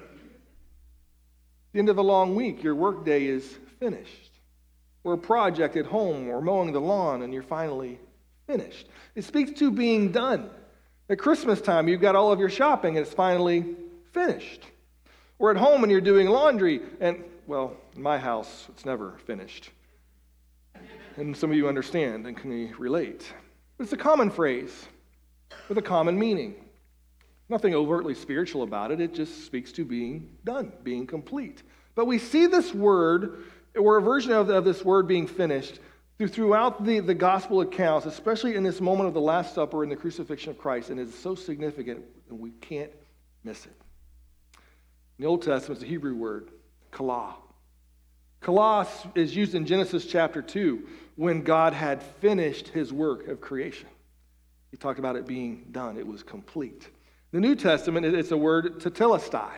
[1.73, 4.31] The end of a long week, your workday is finished.
[5.05, 7.99] Or a project at home or mowing the lawn and you're finally
[8.47, 8.89] finished.
[9.15, 10.51] It speaks to being done.
[11.09, 13.77] At Christmas time, you've got all of your shopping and it's finally
[14.13, 14.63] finished.
[15.39, 19.71] Or at home and you're doing laundry and, well, in my house, it's never finished
[21.17, 23.33] and some of you understand and can relate.
[23.79, 24.87] It's a common phrase
[25.69, 26.55] with a common meaning.
[27.51, 31.65] Nothing overtly spiritual about it, it just speaks to being done, being complete.
[31.97, 33.43] But we see this word,
[33.77, 35.81] or a version of, of this word being finished,
[36.29, 39.97] throughout the, the gospel accounts, especially in this moment of the Last Supper and the
[39.97, 42.93] crucifixion of Christ, and it's so significant, and we can't
[43.43, 43.75] miss it.
[45.19, 46.51] In the Old Testament, it's a Hebrew word,
[46.93, 47.35] kalah.
[48.43, 48.87] Kalah
[49.17, 50.87] is used in Genesis chapter 2
[51.17, 53.89] when God had finished his work of creation.
[54.71, 56.89] He talked about it being done, it was complete.
[57.33, 59.53] The New Testament, it's a word tetelestai.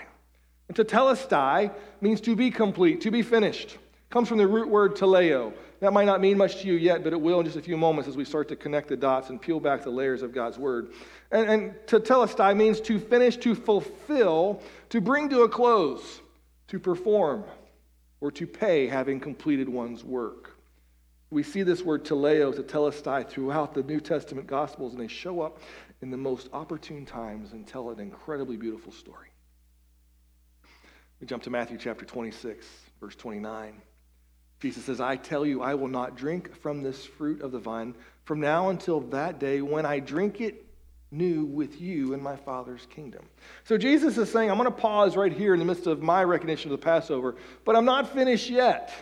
[0.69, 3.73] And tetelestai means to be complete, to be finished.
[3.75, 5.55] It comes from the root word teleo.
[5.81, 7.77] That might not mean much to you yet, but it will in just a few
[7.77, 10.59] moments as we start to connect the dots and peel back the layers of God's
[10.59, 10.93] word.
[11.31, 16.21] And, and tetelestai means to finish, to fulfill, to bring to a close,
[16.69, 17.45] to perform,
[18.21, 20.57] or to pay having completed one's work.
[21.31, 25.59] We see this word teleo, tetelestai, throughout the New Testament Gospels, and they show up
[26.03, 29.29] in the most opportune times and tell an incredibly beautiful story.
[31.21, 32.67] We jump to Matthew chapter 26,
[33.01, 33.81] verse 29.
[34.61, 37.95] Jesus says, I tell you, I will not drink from this fruit of the vine
[38.25, 40.67] from now until that day when I drink it
[41.13, 43.25] new with you in my Father's kingdom.
[43.65, 46.25] So Jesus is saying, I'm going to pause right here in the midst of my
[46.25, 48.93] recognition of the Passover, but I'm not finished yet.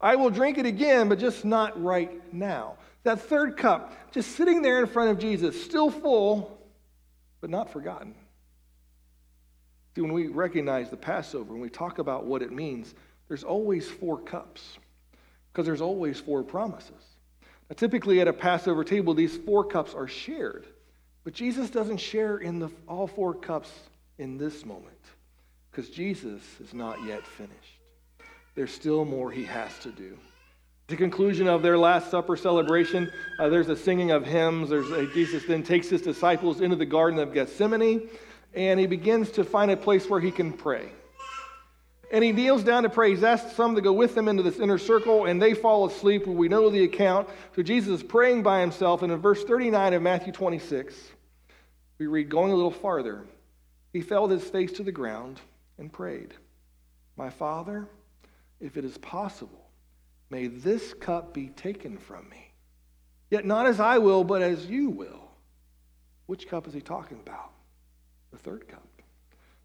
[0.00, 2.76] I will drink it again, but just not right now.
[3.04, 6.58] That third cup, just sitting there in front of Jesus, still full,
[7.40, 8.14] but not forgotten.
[9.94, 12.94] See, when we recognize the Passover, when we talk about what it means,
[13.28, 14.78] there's always four cups
[15.52, 16.90] because there's always four promises.
[17.70, 20.66] Now, typically at a Passover table, these four cups are shared,
[21.22, 23.70] but Jesus doesn't share in the, all four cups
[24.18, 24.98] in this moment
[25.70, 27.74] because Jesus is not yet finished
[28.54, 30.16] there's still more he has to do.
[30.86, 34.68] The conclusion of their Last Supper celebration, uh, there's a singing of hymns.
[34.68, 38.10] There's a, Jesus then takes his disciples into the Garden of Gethsemane,
[38.52, 40.90] and he begins to find a place where he can pray.
[42.12, 43.10] And he kneels down to pray.
[43.10, 46.26] He's asked some to go with him into this inner circle, and they fall asleep.
[46.26, 47.30] We know the account.
[47.56, 49.02] So Jesus is praying by himself.
[49.02, 50.94] And in verse 39 of Matthew 26,
[51.98, 53.24] we read, going a little farther,
[53.92, 55.40] he fell his face to the ground
[55.78, 56.34] and prayed,
[57.16, 57.88] My Father,
[58.60, 59.63] if it is possible,
[60.34, 62.50] may this cup be taken from me.
[63.30, 65.30] Yet not as I will, but as you will.
[66.26, 67.52] Which cup is he talking about?
[68.32, 68.82] The third cup.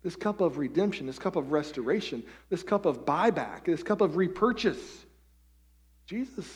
[0.04, 4.16] This cup of redemption, this cup of restoration, this cup of buyback, this cup of
[4.16, 5.06] repurchase.
[6.06, 6.48] Jesus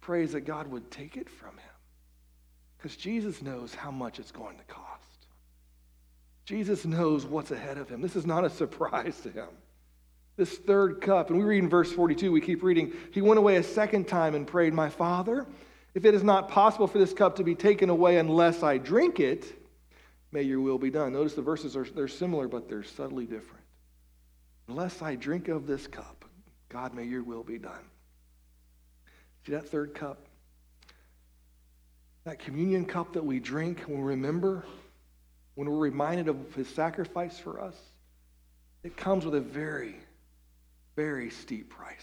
[0.00, 1.76] prays that God would take it from him
[2.76, 5.26] because Jesus knows how much it's going to cost.
[6.44, 8.00] Jesus knows what's ahead of him.
[8.00, 9.48] This is not a surprise to him
[10.38, 11.28] this third cup.
[11.28, 14.34] And we read in verse 42, we keep reading, he went away a second time
[14.34, 15.46] and prayed, My Father,
[15.94, 19.20] if it is not possible for this cup to be taken away unless I drink
[19.20, 19.44] it,
[20.30, 21.12] may your will be done.
[21.12, 23.64] Notice the verses are they're similar, but they're subtly different.
[24.68, 26.24] Unless I drink of this cup,
[26.68, 27.84] God, may your will be done.
[29.44, 30.26] See that third cup?
[32.24, 34.64] That communion cup that we drink when we remember,
[35.56, 37.74] when we're reminded of his sacrifice for us,
[38.84, 39.96] it comes with a very
[40.98, 41.94] very steep price.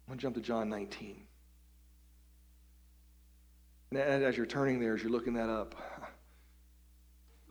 [0.00, 1.16] I'm going to jump to John 19.
[3.90, 5.74] And as you're turning there, as you're looking that up,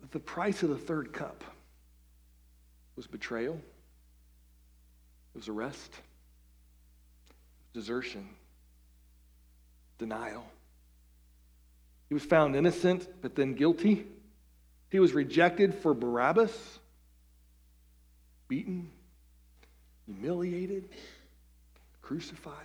[0.09, 1.43] the price of the third cup
[2.95, 5.93] was betrayal, it was arrest,
[7.75, 8.27] desertion,
[9.99, 10.45] denial.
[12.09, 14.07] He was found innocent, but then guilty.
[14.91, 16.51] He was rejected for Barabbas,
[18.49, 18.91] beaten,
[20.05, 20.89] humiliated,
[22.01, 22.55] crucified.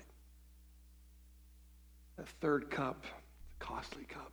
[2.16, 4.32] That third cup, a costly cup,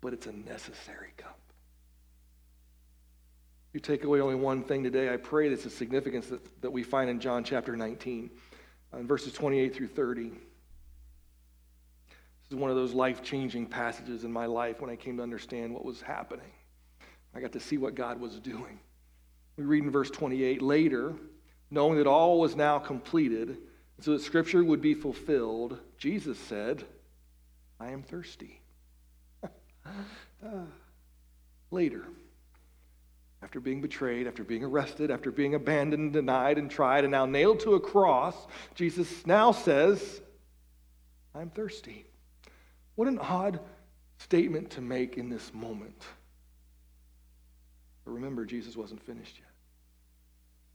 [0.00, 1.40] but it's a necessary cup.
[3.72, 5.12] You take away only one thing today.
[5.12, 8.30] I pray that's the significance that, that we find in John chapter 19,
[8.94, 10.32] uh, in verses 28 through 30.
[12.48, 15.22] This is one of those life changing passages in my life when I came to
[15.22, 16.52] understand what was happening.
[17.34, 18.78] I got to see what God was doing.
[19.56, 21.14] We read in verse 28 later,
[21.70, 23.58] knowing that all was now completed,
[24.00, 26.84] so that scripture would be fulfilled, Jesus said,
[27.80, 28.60] I am thirsty.
[31.70, 32.04] later,
[33.42, 37.60] after being betrayed, after being arrested, after being abandoned, denied, and tried, and now nailed
[37.60, 38.34] to a cross,
[38.74, 40.20] Jesus now says,
[41.34, 42.06] I'm thirsty.
[42.96, 43.60] What an odd
[44.18, 46.04] statement to make in this moment.
[48.04, 49.50] But remember, Jesus wasn't finished yet.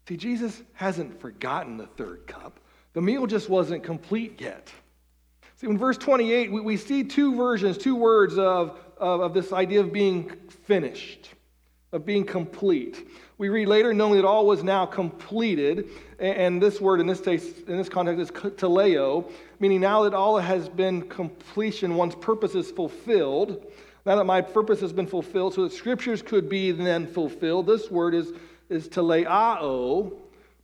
[0.07, 2.59] See, Jesus hasn't forgotten the third cup.
[2.93, 4.71] The meal just wasn't complete yet.
[5.55, 9.53] See, in verse 28, we, we see two versions, two words of, of, of this
[9.53, 10.29] idea of being
[10.63, 11.29] finished,
[11.91, 13.07] of being complete.
[13.37, 15.89] We read later, knowing that all was now completed,
[16.19, 19.29] and this word in this case, in this context, is teleo,
[19.59, 23.65] meaning now that all has been completion, one's purpose is fulfilled.
[24.05, 27.67] Now that my purpose has been fulfilled, so that scriptures could be then fulfilled.
[27.67, 28.31] This word is,
[28.69, 30.13] is teleao.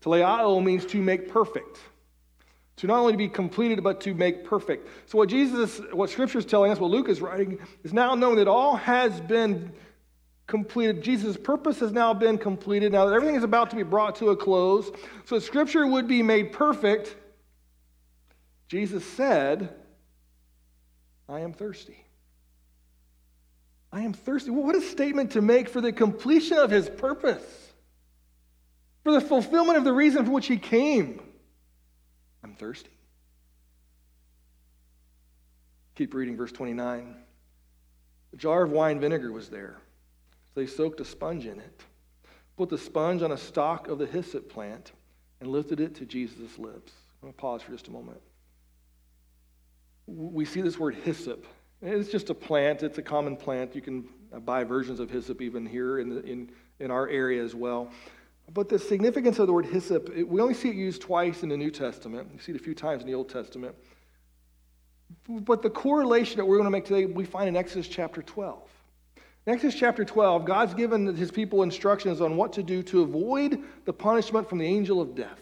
[0.01, 1.79] Teleao means to make perfect.
[2.77, 4.87] To not only be completed, but to make perfect.
[5.09, 8.37] So what Jesus, what scripture is telling us, what Luke is writing, is now knowing
[8.37, 9.71] that all has been
[10.47, 11.03] completed.
[11.03, 12.93] Jesus' purpose has now been completed.
[12.93, 14.89] Now that everything is about to be brought to a close,
[15.25, 17.15] so Scripture would be made perfect,
[18.67, 19.73] Jesus said,
[21.29, 22.03] I am thirsty.
[23.91, 24.49] I am thirsty.
[24.49, 27.43] Well, what a statement to make for the completion of his purpose,
[29.03, 31.21] for the fulfillment of the reason for which he came.
[32.43, 32.89] I'm thirsty.
[35.95, 37.15] Keep reading verse 29.
[38.33, 39.77] A jar of wine vinegar was there.
[40.57, 41.83] They soaked a sponge in it,
[42.57, 44.91] put the sponge on a stalk of the hyssop plant,
[45.39, 46.93] and lifted it to Jesus' lips.
[47.21, 48.19] I'm going to pause for just a moment.
[50.07, 51.45] We see this word hyssop.
[51.83, 53.75] It's just a plant, it's a common plant.
[53.75, 54.09] You can
[54.45, 56.49] buy versions of hyssop even here in, the, in,
[56.79, 57.91] in our area as well.
[58.51, 61.49] But the significance of the word hyssop, it, we only see it used twice in
[61.49, 62.29] the New Testament.
[62.33, 63.75] You see it a few times in the Old Testament.
[65.29, 68.71] But the correlation that we're going to make today, we find in Exodus chapter 12.
[69.47, 73.63] In Exodus chapter 12, God's given his people instructions on what to do to avoid
[73.85, 75.39] the punishment from the angel of death.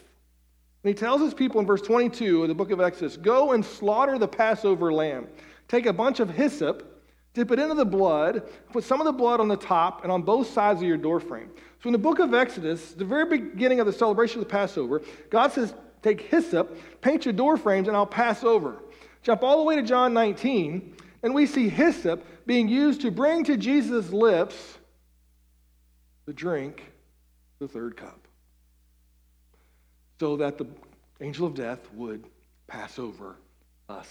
[0.84, 3.64] And he tells his people in verse 22 of the book of Exodus go and
[3.64, 5.26] slaughter the Passover lamb.
[5.66, 7.02] Take a bunch of hyssop,
[7.34, 10.22] dip it into the blood, put some of the blood on the top and on
[10.22, 11.50] both sides of your doorframe.
[11.82, 15.02] So in the book of Exodus, the very beginning of the celebration of the Passover,
[15.30, 18.76] God says, Take hyssop, paint your doorframes, and I'll pass over.
[19.24, 20.94] Jump all the way to John 19,
[21.26, 24.78] and we see hyssop being used to bring to Jesus' lips
[26.24, 26.84] the drink,
[27.58, 28.28] the third cup,
[30.20, 30.68] so that the
[31.20, 32.24] angel of death would
[32.68, 33.34] pass over
[33.88, 34.06] us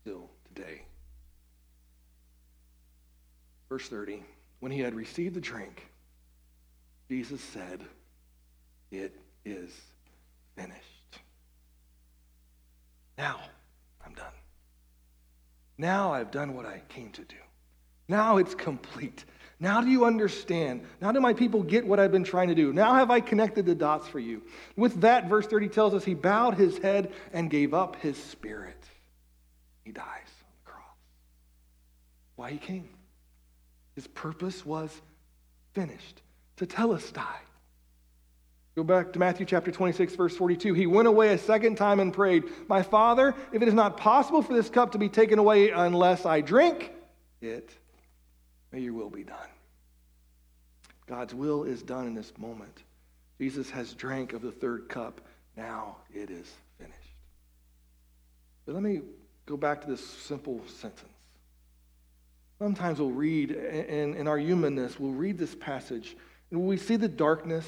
[0.00, 0.82] still today.
[3.68, 4.22] Verse 30
[4.60, 5.84] When he had received the drink,
[7.10, 7.80] Jesus said,
[8.92, 9.72] It is
[10.54, 11.18] finished.
[13.18, 13.40] Now,
[14.06, 14.26] I'm done.
[15.78, 17.36] Now I've done what I came to do.
[18.08, 19.24] Now it's complete.
[19.58, 20.82] Now do you understand?
[21.00, 22.72] Now do my people get what I've been trying to do?
[22.72, 24.42] Now have I connected the dots for you?
[24.76, 28.82] With that, verse 30 tells us he bowed his head and gave up his spirit.
[29.84, 30.96] He dies on the cross.
[32.36, 32.88] Why he came?
[33.94, 34.90] His purpose was
[35.72, 36.22] finished
[36.56, 37.40] to tell us die.
[38.76, 40.74] Go back to Matthew chapter 26, verse 42.
[40.74, 44.42] He went away a second time and prayed, My Father, if it is not possible
[44.42, 46.92] for this cup to be taken away unless I drink
[47.40, 47.70] it,
[48.70, 49.48] may your will be done.
[51.06, 52.82] God's will is done in this moment.
[53.40, 55.22] Jesus has drank of the third cup.
[55.56, 56.98] Now it is finished.
[58.66, 59.00] But let me
[59.46, 61.08] go back to this simple sentence.
[62.58, 66.14] Sometimes we'll read, in, in our humanness, we'll read this passage,
[66.50, 67.64] and we see the darkness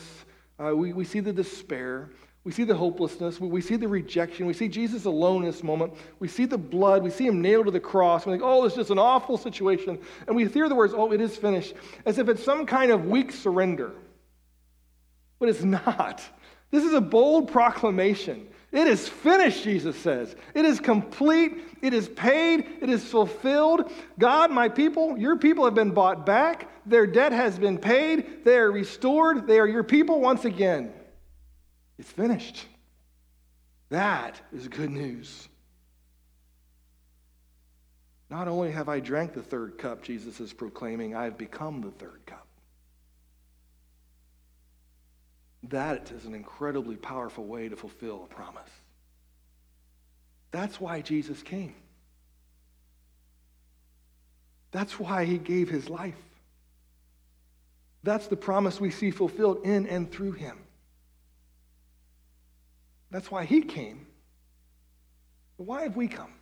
[0.59, 2.11] uh, we, we see the despair.
[2.45, 3.41] We see the hopelessness.
[3.41, 4.47] We, we see the rejection.
[4.47, 5.95] We see Jesus alone in this moment.
[6.19, 7.03] We see the blood.
[7.03, 8.25] We see him nailed to the cross.
[8.25, 9.99] We think, oh, this is just an awful situation.
[10.27, 11.75] And we hear the words, oh, it is finished,
[12.07, 13.93] as if it's some kind of weak surrender.
[15.39, 16.23] But it's not.
[16.71, 18.48] This is a bold proclamation.
[18.71, 20.37] It is finished, Jesus says.
[20.55, 21.65] It is complete.
[21.81, 22.67] It is paid.
[22.83, 23.91] It is fulfilled.
[24.19, 26.71] God, my people, your people have been bought back.
[26.85, 28.45] Their debt has been paid.
[28.45, 29.47] They are restored.
[29.47, 30.93] They are your people once again.
[31.99, 32.67] It's finished.
[33.89, 35.49] That is good news.
[38.31, 41.91] Not only have I drank the third cup, Jesus is proclaiming, I have become the
[41.93, 42.48] third cup.
[45.65, 48.71] That is an incredibly powerful way to fulfill a promise.
[50.51, 51.75] That's why Jesus came.
[54.71, 56.15] That's why he gave his life.
[58.03, 60.59] That's the promise we see fulfilled in and through him.
[63.11, 64.07] That's why he came.
[65.57, 66.33] But why have we come?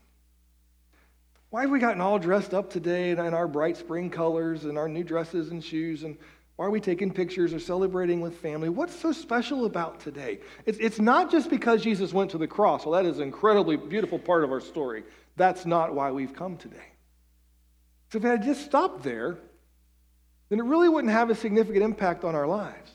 [1.51, 4.89] Why have we gotten all dressed up today in our bright spring colors and our
[4.89, 6.19] new dresses and shoes and
[6.57, 8.70] why are we taking pictures or celebrating with family?
[8.70, 10.40] What's so special about today?
[10.64, 12.86] It's, it's not just because Jesus went to the cross.
[12.86, 15.04] Well, that is an incredibly beautiful part of our story.
[15.36, 16.92] That's not why we've come today.
[18.11, 19.36] So if it had just stopped there,
[20.48, 22.90] then it really wouldn't have a significant impact on our lives.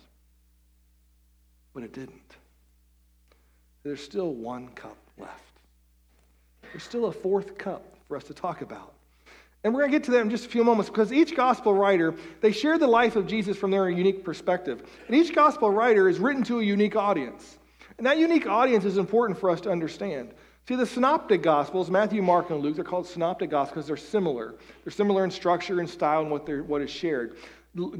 [1.76, 2.36] But it didn't.
[3.84, 5.60] There's still one cup left.
[6.64, 8.94] There's still a fourth cup for us to talk about.
[9.64, 11.74] And we're going to get to that in just a few moments because each gospel
[11.74, 14.84] writer, they share the life of Jesus from their unique perspective.
[15.08, 17.60] And each gospel writer is written to a unique audience.
[17.98, 20.34] And that unique audience is important for us to understand.
[20.68, 24.56] See, the synoptic gospels, Matthew, Mark, and Luke, they're called synoptic gospels because they're similar.
[24.84, 27.36] They're similar in structure and style and what, what is shared.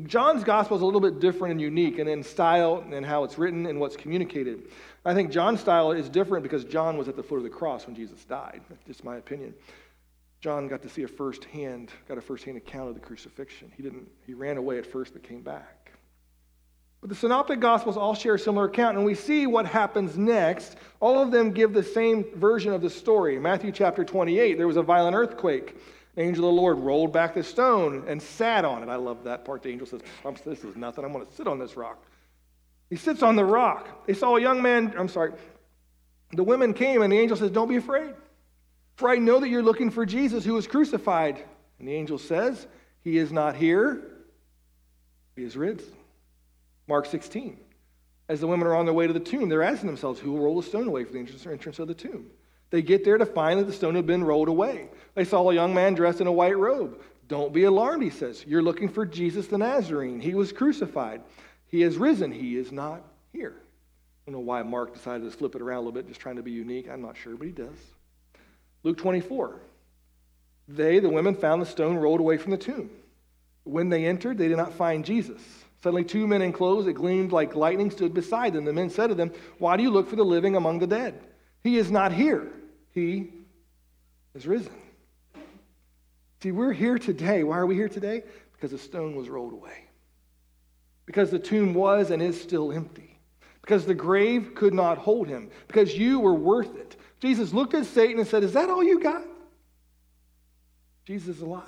[0.06, 3.38] John's gospel is a little bit different and unique and in style and how it's
[3.38, 4.64] written and what's communicated.
[5.06, 7.88] I think John's style is different because John was at the foot of the cross
[7.88, 8.62] when Jesus died.
[8.70, 9.54] That's just my opinion.
[10.42, 13.72] John got to see a first-hand, got a first-hand account of the crucifixion.
[13.78, 15.92] He didn't, he ran away at first but came back.
[17.00, 20.78] But the synoptic gospels all share a similar account, and we see what happens next.
[21.00, 23.40] All of them give the same version of the story.
[23.40, 25.78] Matthew chapter 28, there was a violent earthquake.
[26.16, 28.90] The angel of the Lord rolled back the stone and sat on it.
[28.90, 29.64] I love that part.
[29.64, 30.02] The angel says,
[30.44, 31.06] This is nothing.
[31.06, 32.04] I'm going to sit on this rock.
[32.90, 34.06] He sits on the rock.
[34.06, 35.34] They saw a young man, I'm sorry.
[36.34, 38.14] The women came, and the angel says, Don't be afraid.
[39.02, 41.44] For I know that you're looking for Jesus who was crucified.
[41.80, 42.68] And the angel says,
[43.04, 44.00] He is not here,
[45.36, 45.92] He is risen.
[46.88, 47.58] Mark 16.
[48.30, 50.44] As the women are on their way to the tomb, they're asking themselves, Who will
[50.44, 52.28] roll the stone away for the entrance of the tomb?
[52.70, 54.88] They get there to find that the stone had been rolled away.
[55.16, 57.02] They saw a young man dressed in a white robe.
[57.28, 58.46] Don't be alarmed, he says.
[58.46, 60.20] You're looking for Jesus the Nazarene.
[60.20, 61.24] He was crucified.
[61.66, 62.32] He has risen.
[62.32, 63.02] He is not
[63.34, 63.56] here.
[63.58, 66.36] I don't know why Mark decided to flip it around a little bit, just trying
[66.36, 66.88] to be unique.
[66.88, 67.80] I'm not sure, but he does.
[68.84, 69.60] Luke 24.
[70.68, 72.90] They, the women, found the stone rolled away from the tomb.
[73.64, 75.42] When they entered, they did not find Jesus.
[75.84, 78.66] Suddenly, two men in clothes that gleamed like lightning stood beside them.
[78.66, 81.20] The men said to them, Why do you look for the living among the dead?
[81.64, 82.48] He is not here.
[82.92, 83.30] He
[84.34, 84.74] is risen.
[86.42, 87.44] See, we're here today.
[87.44, 88.24] Why are we here today?
[88.54, 89.86] Because the stone was rolled away.
[91.06, 93.20] Because the tomb was and is still empty.
[93.62, 95.50] Because the grave could not hold him.
[95.68, 96.96] Because you were worth it.
[97.22, 99.24] Jesus looked at Satan and said, Is that all you got?
[101.06, 101.66] Jesus is alive.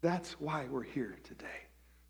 [0.00, 1.46] That's why we're here today.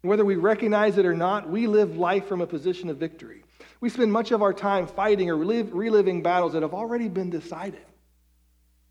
[0.03, 3.43] whether we recognize it or not, we live life from a position of victory.
[3.81, 7.85] We spend much of our time fighting or reliving battles that have already been decided,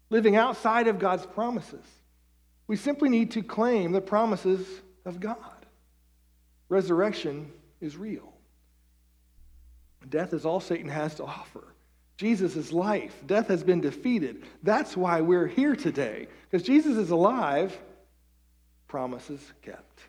[0.10, 1.86] living outside of God's promises.
[2.68, 4.66] We simply need to claim the promises
[5.06, 5.38] of God.
[6.70, 8.34] Resurrection is real.
[10.10, 11.73] Death is all Satan has to offer.
[12.18, 13.16] Jesus is life.
[13.26, 14.43] Death has been defeated.
[14.61, 16.28] That's why we're here today.
[16.49, 17.78] Because Jesus is alive,
[18.88, 20.01] promises kept.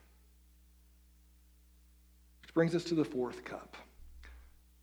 [2.42, 3.76] Which brings us to the fourth cup.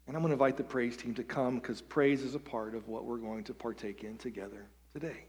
[0.07, 2.75] And I'm going to invite the praise team to come because praise is a part
[2.75, 5.25] of what we're going to partake in together today.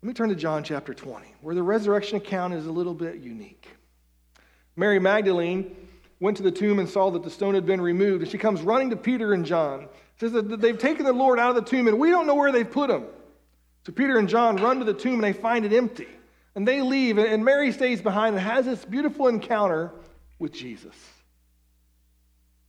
[0.00, 3.16] Let me turn to John chapter 20, where the resurrection account is a little bit
[3.16, 3.68] unique.
[4.74, 5.76] Mary Magdalene
[6.22, 8.62] went to the tomb and saw that the stone had been removed, and she comes
[8.62, 9.88] running to Peter and John.
[10.20, 12.52] Says that they've taken the Lord out of the tomb, and we don't know where
[12.52, 13.06] they've put him.
[13.84, 16.06] So Peter and John run to the tomb, and they find it empty.
[16.54, 19.90] And they leave, and Mary stays behind and has this beautiful encounter
[20.38, 20.94] with Jesus.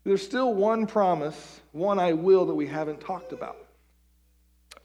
[0.03, 3.57] There's still one promise, one I will that we haven't talked about.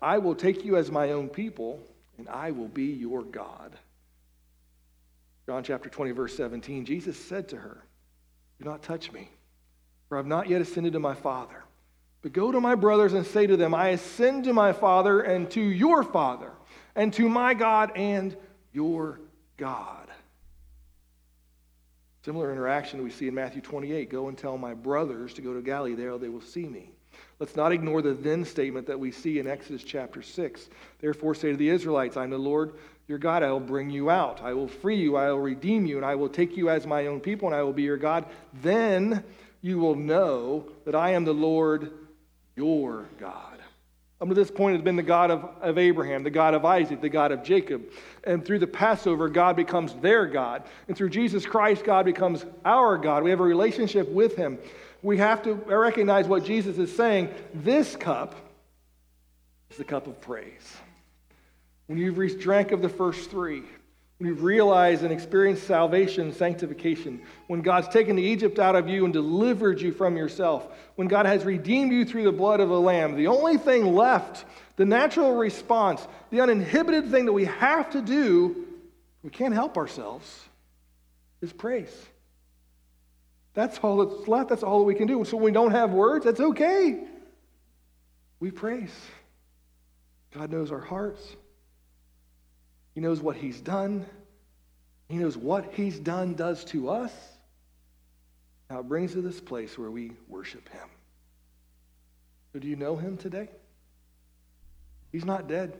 [0.02, 1.80] I will take you as my own people,
[2.18, 3.72] and I will be your God.
[5.46, 7.82] John chapter 20, verse 17, Jesus said to her,
[8.58, 9.30] Do not touch me,
[10.08, 11.62] for I have not yet ascended to my Father.
[12.22, 15.50] But go to my brothers and say to them, I ascend to my Father and
[15.52, 16.50] to your Father,
[16.96, 18.36] and to my God and
[18.72, 19.20] your
[19.56, 20.08] God.
[22.24, 25.62] Similar interaction we see in Matthew 28 Go and tell my brothers to go to
[25.62, 26.90] Galilee, there they will see me.
[27.38, 30.68] Let's not ignore the then statement that we see in Exodus chapter 6.
[31.00, 32.74] Therefore, say to the Israelites, I'm the Lord
[33.08, 33.42] your God.
[33.42, 34.42] I will bring you out.
[34.42, 35.16] I will free you.
[35.16, 35.96] I will redeem you.
[35.96, 38.26] And I will take you as my own people, and I will be your God.
[38.62, 39.24] Then
[39.62, 41.90] you will know that I am the Lord
[42.54, 43.58] your God.
[44.20, 47.00] Up to this point, has been the God of, of Abraham, the God of Isaac,
[47.00, 47.84] the God of Jacob.
[48.24, 50.64] And through the Passover, God becomes their God.
[50.88, 53.22] And through Jesus Christ, God becomes our God.
[53.22, 54.58] We have a relationship with Him.
[55.02, 57.32] We have to recognize what Jesus is saying.
[57.54, 58.34] This cup
[59.70, 60.76] is the cup of praise.
[61.88, 63.62] When you've drank of the first three,
[64.18, 69.04] when you've realized and experienced salvation, sanctification, when God's taken the Egypt out of you
[69.04, 72.80] and delivered you from yourself, when God has redeemed you through the blood of the
[72.80, 74.44] lamb, the only thing left,
[74.76, 78.66] the natural response, the uninhibited thing that we have to do,
[79.22, 80.44] we can't help ourselves,
[81.40, 81.94] is praise.
[83.54, 84.50] That's all that's left.
[84.50, 85.24] That's all we can do.
[85.24, 87.02] So when we don't have words, that's okay.
[88.40, 88.94] We praise.
[90.32, 91.36] God knows our hearts.
[92.98, 94.04] He knows what he's done.
[95.08, 97.12] He knows what he's done does to us.
[98.68, 100.88] Now it brings us to this place where we worship him.
[102.52, 103.50] So do you know him today?
[105.12, 105.74] He's not dead.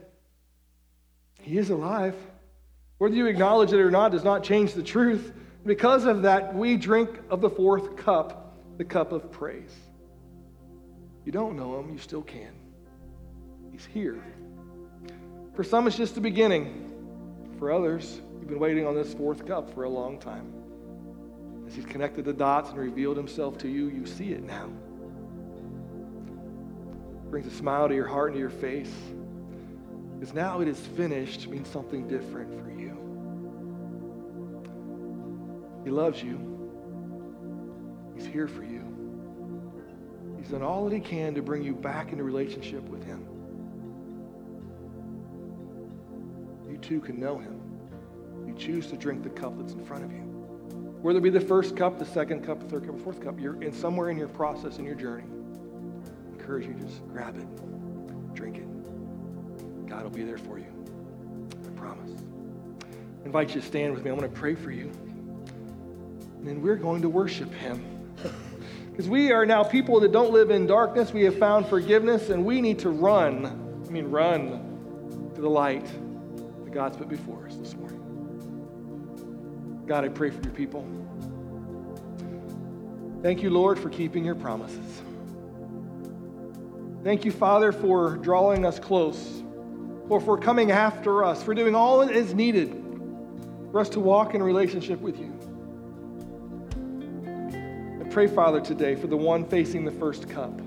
[1.41, 2.15] He is alive.
[2.99, 5.33] Whether you acknowledge it or not does not change the truth.
[5.67, 9.75] Because of that, we drink of the fourth cup, the cup of praise.
[11.25, 12.55] You don't know him, you still can.
[13.73, 14.23] He's here.
[15.57, 16.88] For some, it's just the beginning.
[17.59, 20.53] For others, you've been waiting on this fourth cup for a long time.
[21.67, 24.71] As he's connected the dots and revealed himself to you, you see it now.
[27.25, 28.95] It Brings a smile to your heart and to your face.
[30.19, 32.97] Because now it is finished means something different for you.
[35.85, 36.41] He loves you.
[38.15, 38.85] He's here for you.
[40.39, 43.28] He's done all that he can to bring you back into relationship with him.
[46.79, 47.61] You too can know him.
[48.47, 50.21] You choose to drink the cup that's in front of you.
[51.03, 53.41] Whether it be the first cup, the second cup, the third cup, the fourth cup,
[53.41, 55.25] you're in somewhere in your process, in your journey.
[55.25, 59.89] I encourage you to just grab it, drink it.
[59.89, 60.67] God will be there for you.
[61.67, 62.13] I promise.
[63.23, 64.11] I invite you to stand with me.
[64.11, 64.91] I want to pray for you.
[66.37, 67.85] And then we're going to worship him.
[68.91, 71.13] Because we are now people that don't live in darkness.
[71.13, 73.47] We have found forgiveness, and we need to run.
[73.87, 75.87] I mean, run to the light
[76.69, 78.05] that God's put before us this morning.
[79.87, 80.87] God, I pray for your people.
[83.23, 85.03] Thank you, Lord, for keeping your promises.
[87.03, 89.43] Thank you, Father, for drawing us close,
[90.11, 92.71] or for coming after us, for doing all that is needed
[93.71, 95.35] for us to walk in relationship with you.
[98.05, 100.61] I pray, Father, today for the one facing the first cup.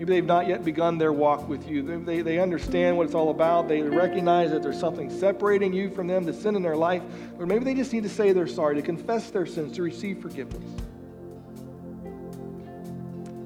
[0.00, 1.82] Maybe they've not yet begun their walk with you.
[1.82, 3.68] They, they understand what it's all about.
[3.68, 7.02] They recognize that there's something separating you from them, the sin in their life.
[7.38, 10.22] Or maybe they just need to say they're sorry, to confess their sins, to receive
[10.22, 10.64] forgiveness.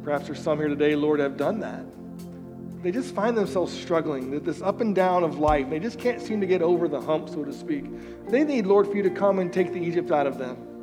[0.05, 1.85] Perhaps there's some here today, Lord, have done that.
[2.85, 5.69] They just find themselves struggling, this up and down of life.
[5.69, 7.87] They just can't seem to get over the hump, so to speak.
[8.29, 10.74] They need, Lord, for you to come and take the Egypt out of them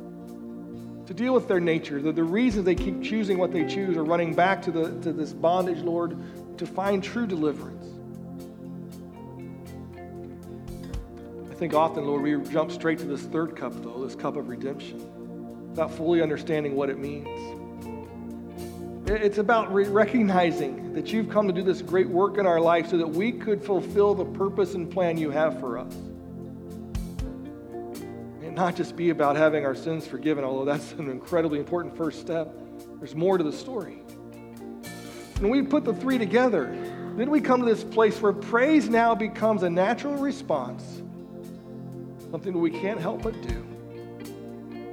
[1.12, 4.04] to deal with their nature, the, the reasons they keep choosing what they choose or
[4.04, 6.16] running back to, the, to this bondage, Lord,
[6.58, 7.86] to find true deliverance.
[11.50, 14.48] I think often, Lord, we jump straight to this third cup, though, this cup of
[14.48, 17.28] redemption, without fully understanding what it means.
[19.06, 22.88] It's about re- recognizing that you've come to do this great work in our life
[22.88, 25.94] so that we could fulfill the purpose and plan you have for us
[28.54, 32.54] not just be about having our sins forgiven, although that's an incredibly important first step.
[32.98, 34.02] There's more to the story.
[35.38, 36.66] When we put the three together,
[37.16, 41.02] then we come to this place where praise now becomes a natural response,
[42.30, 43.66] something that we can't help but do.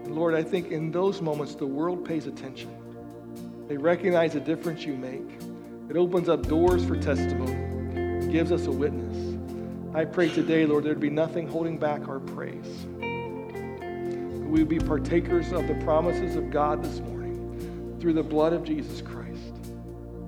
[0.03, 2.75] And Lord, I think in those moments the world pays attention.
[3.67, 5.29] They recognize the difference you make.
[5.89, 9.37] It opens up doors for testimony, gives us a witness.
[9.93, 12.87] I pray today, Lord, there'd be nothing holding back our praise
[14.49, 18.99] we be partakers of the promises of God this morning through the blood of Jesus
[18.99, 19.53] Christ.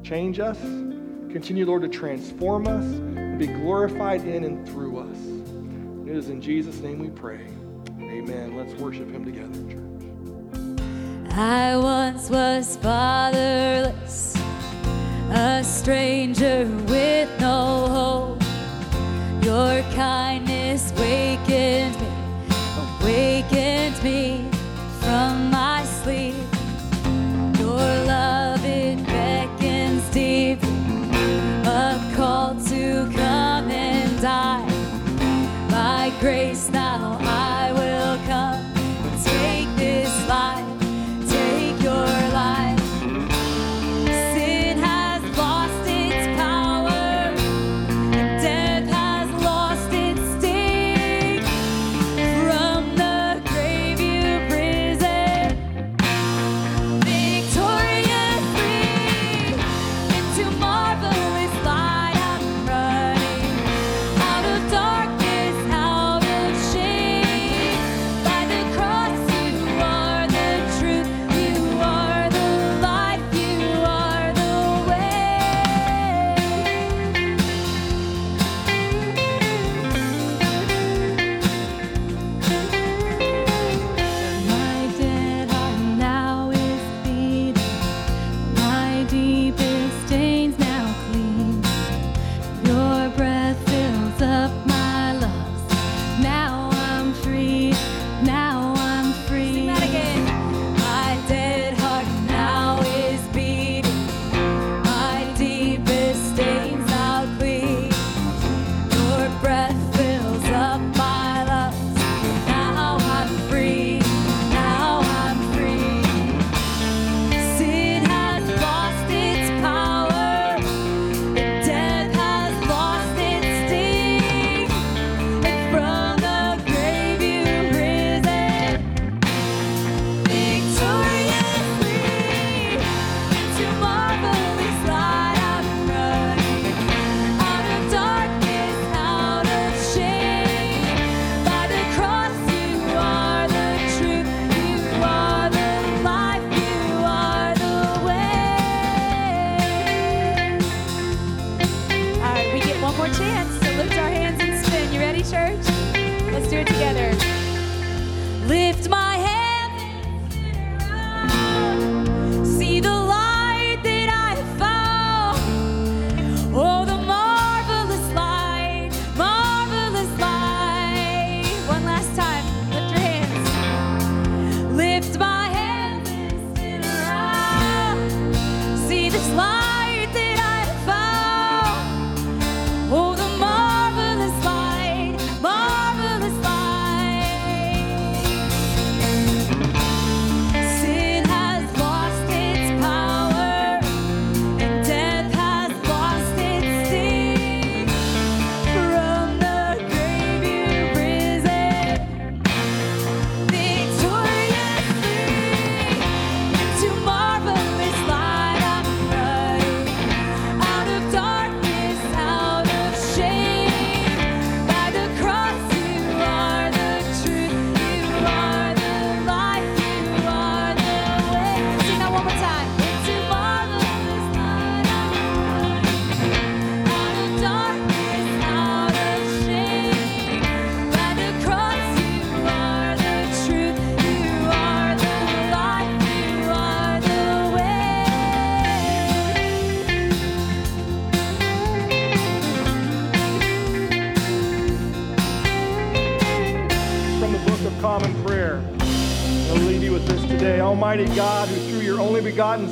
[0.04, 5.18] Change us, continue, Lord, to transform us, and be glorified in and through us.
[6.08, 7.48] It is in Jesus' name we pray.
[8.00, 8.56] Amen.
[8.56, 9.82] Let's worship Him together, church.
[11.34, 14.36] I once was fatherless,
[15.32, 18.44] a stranger with no hope.
[19.44, 22.21] Your kindness wakened me
[23.02, 24.46] awakened me
[25.00, 26.36] from my sleep.
[27.58, 30.62] Your love, it beckons deep,
[31.66, 34.68] a call to come and die.
[35.70, 37.21] By grace now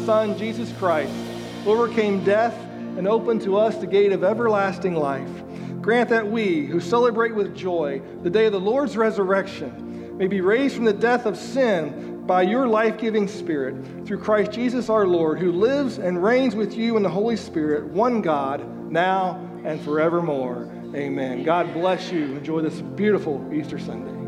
[0.09, 1.13] Son, Jesus Christ,
[1.67, 2.55] overcame death
[2.97, 5.29] and opened to us the gate of everlasting life,
[5.81, 10.41] grant that we, who celebrate with joy the day of the Lord's resurrection, may be
[10.41, 13.75] raised from the death of sin by your life giving Spirit,
[14.07, 17.85] through Christ Jesus our Lord, who lives and reigns with you in the Holy Spirit,
[17.85, 20.67] one God, now and forevermore.
[20.95, 21.43] Amen.
[21.43, 22.35] God bless you.
[22.35, 24.18] Enjoy this beautiful Easter Sunday.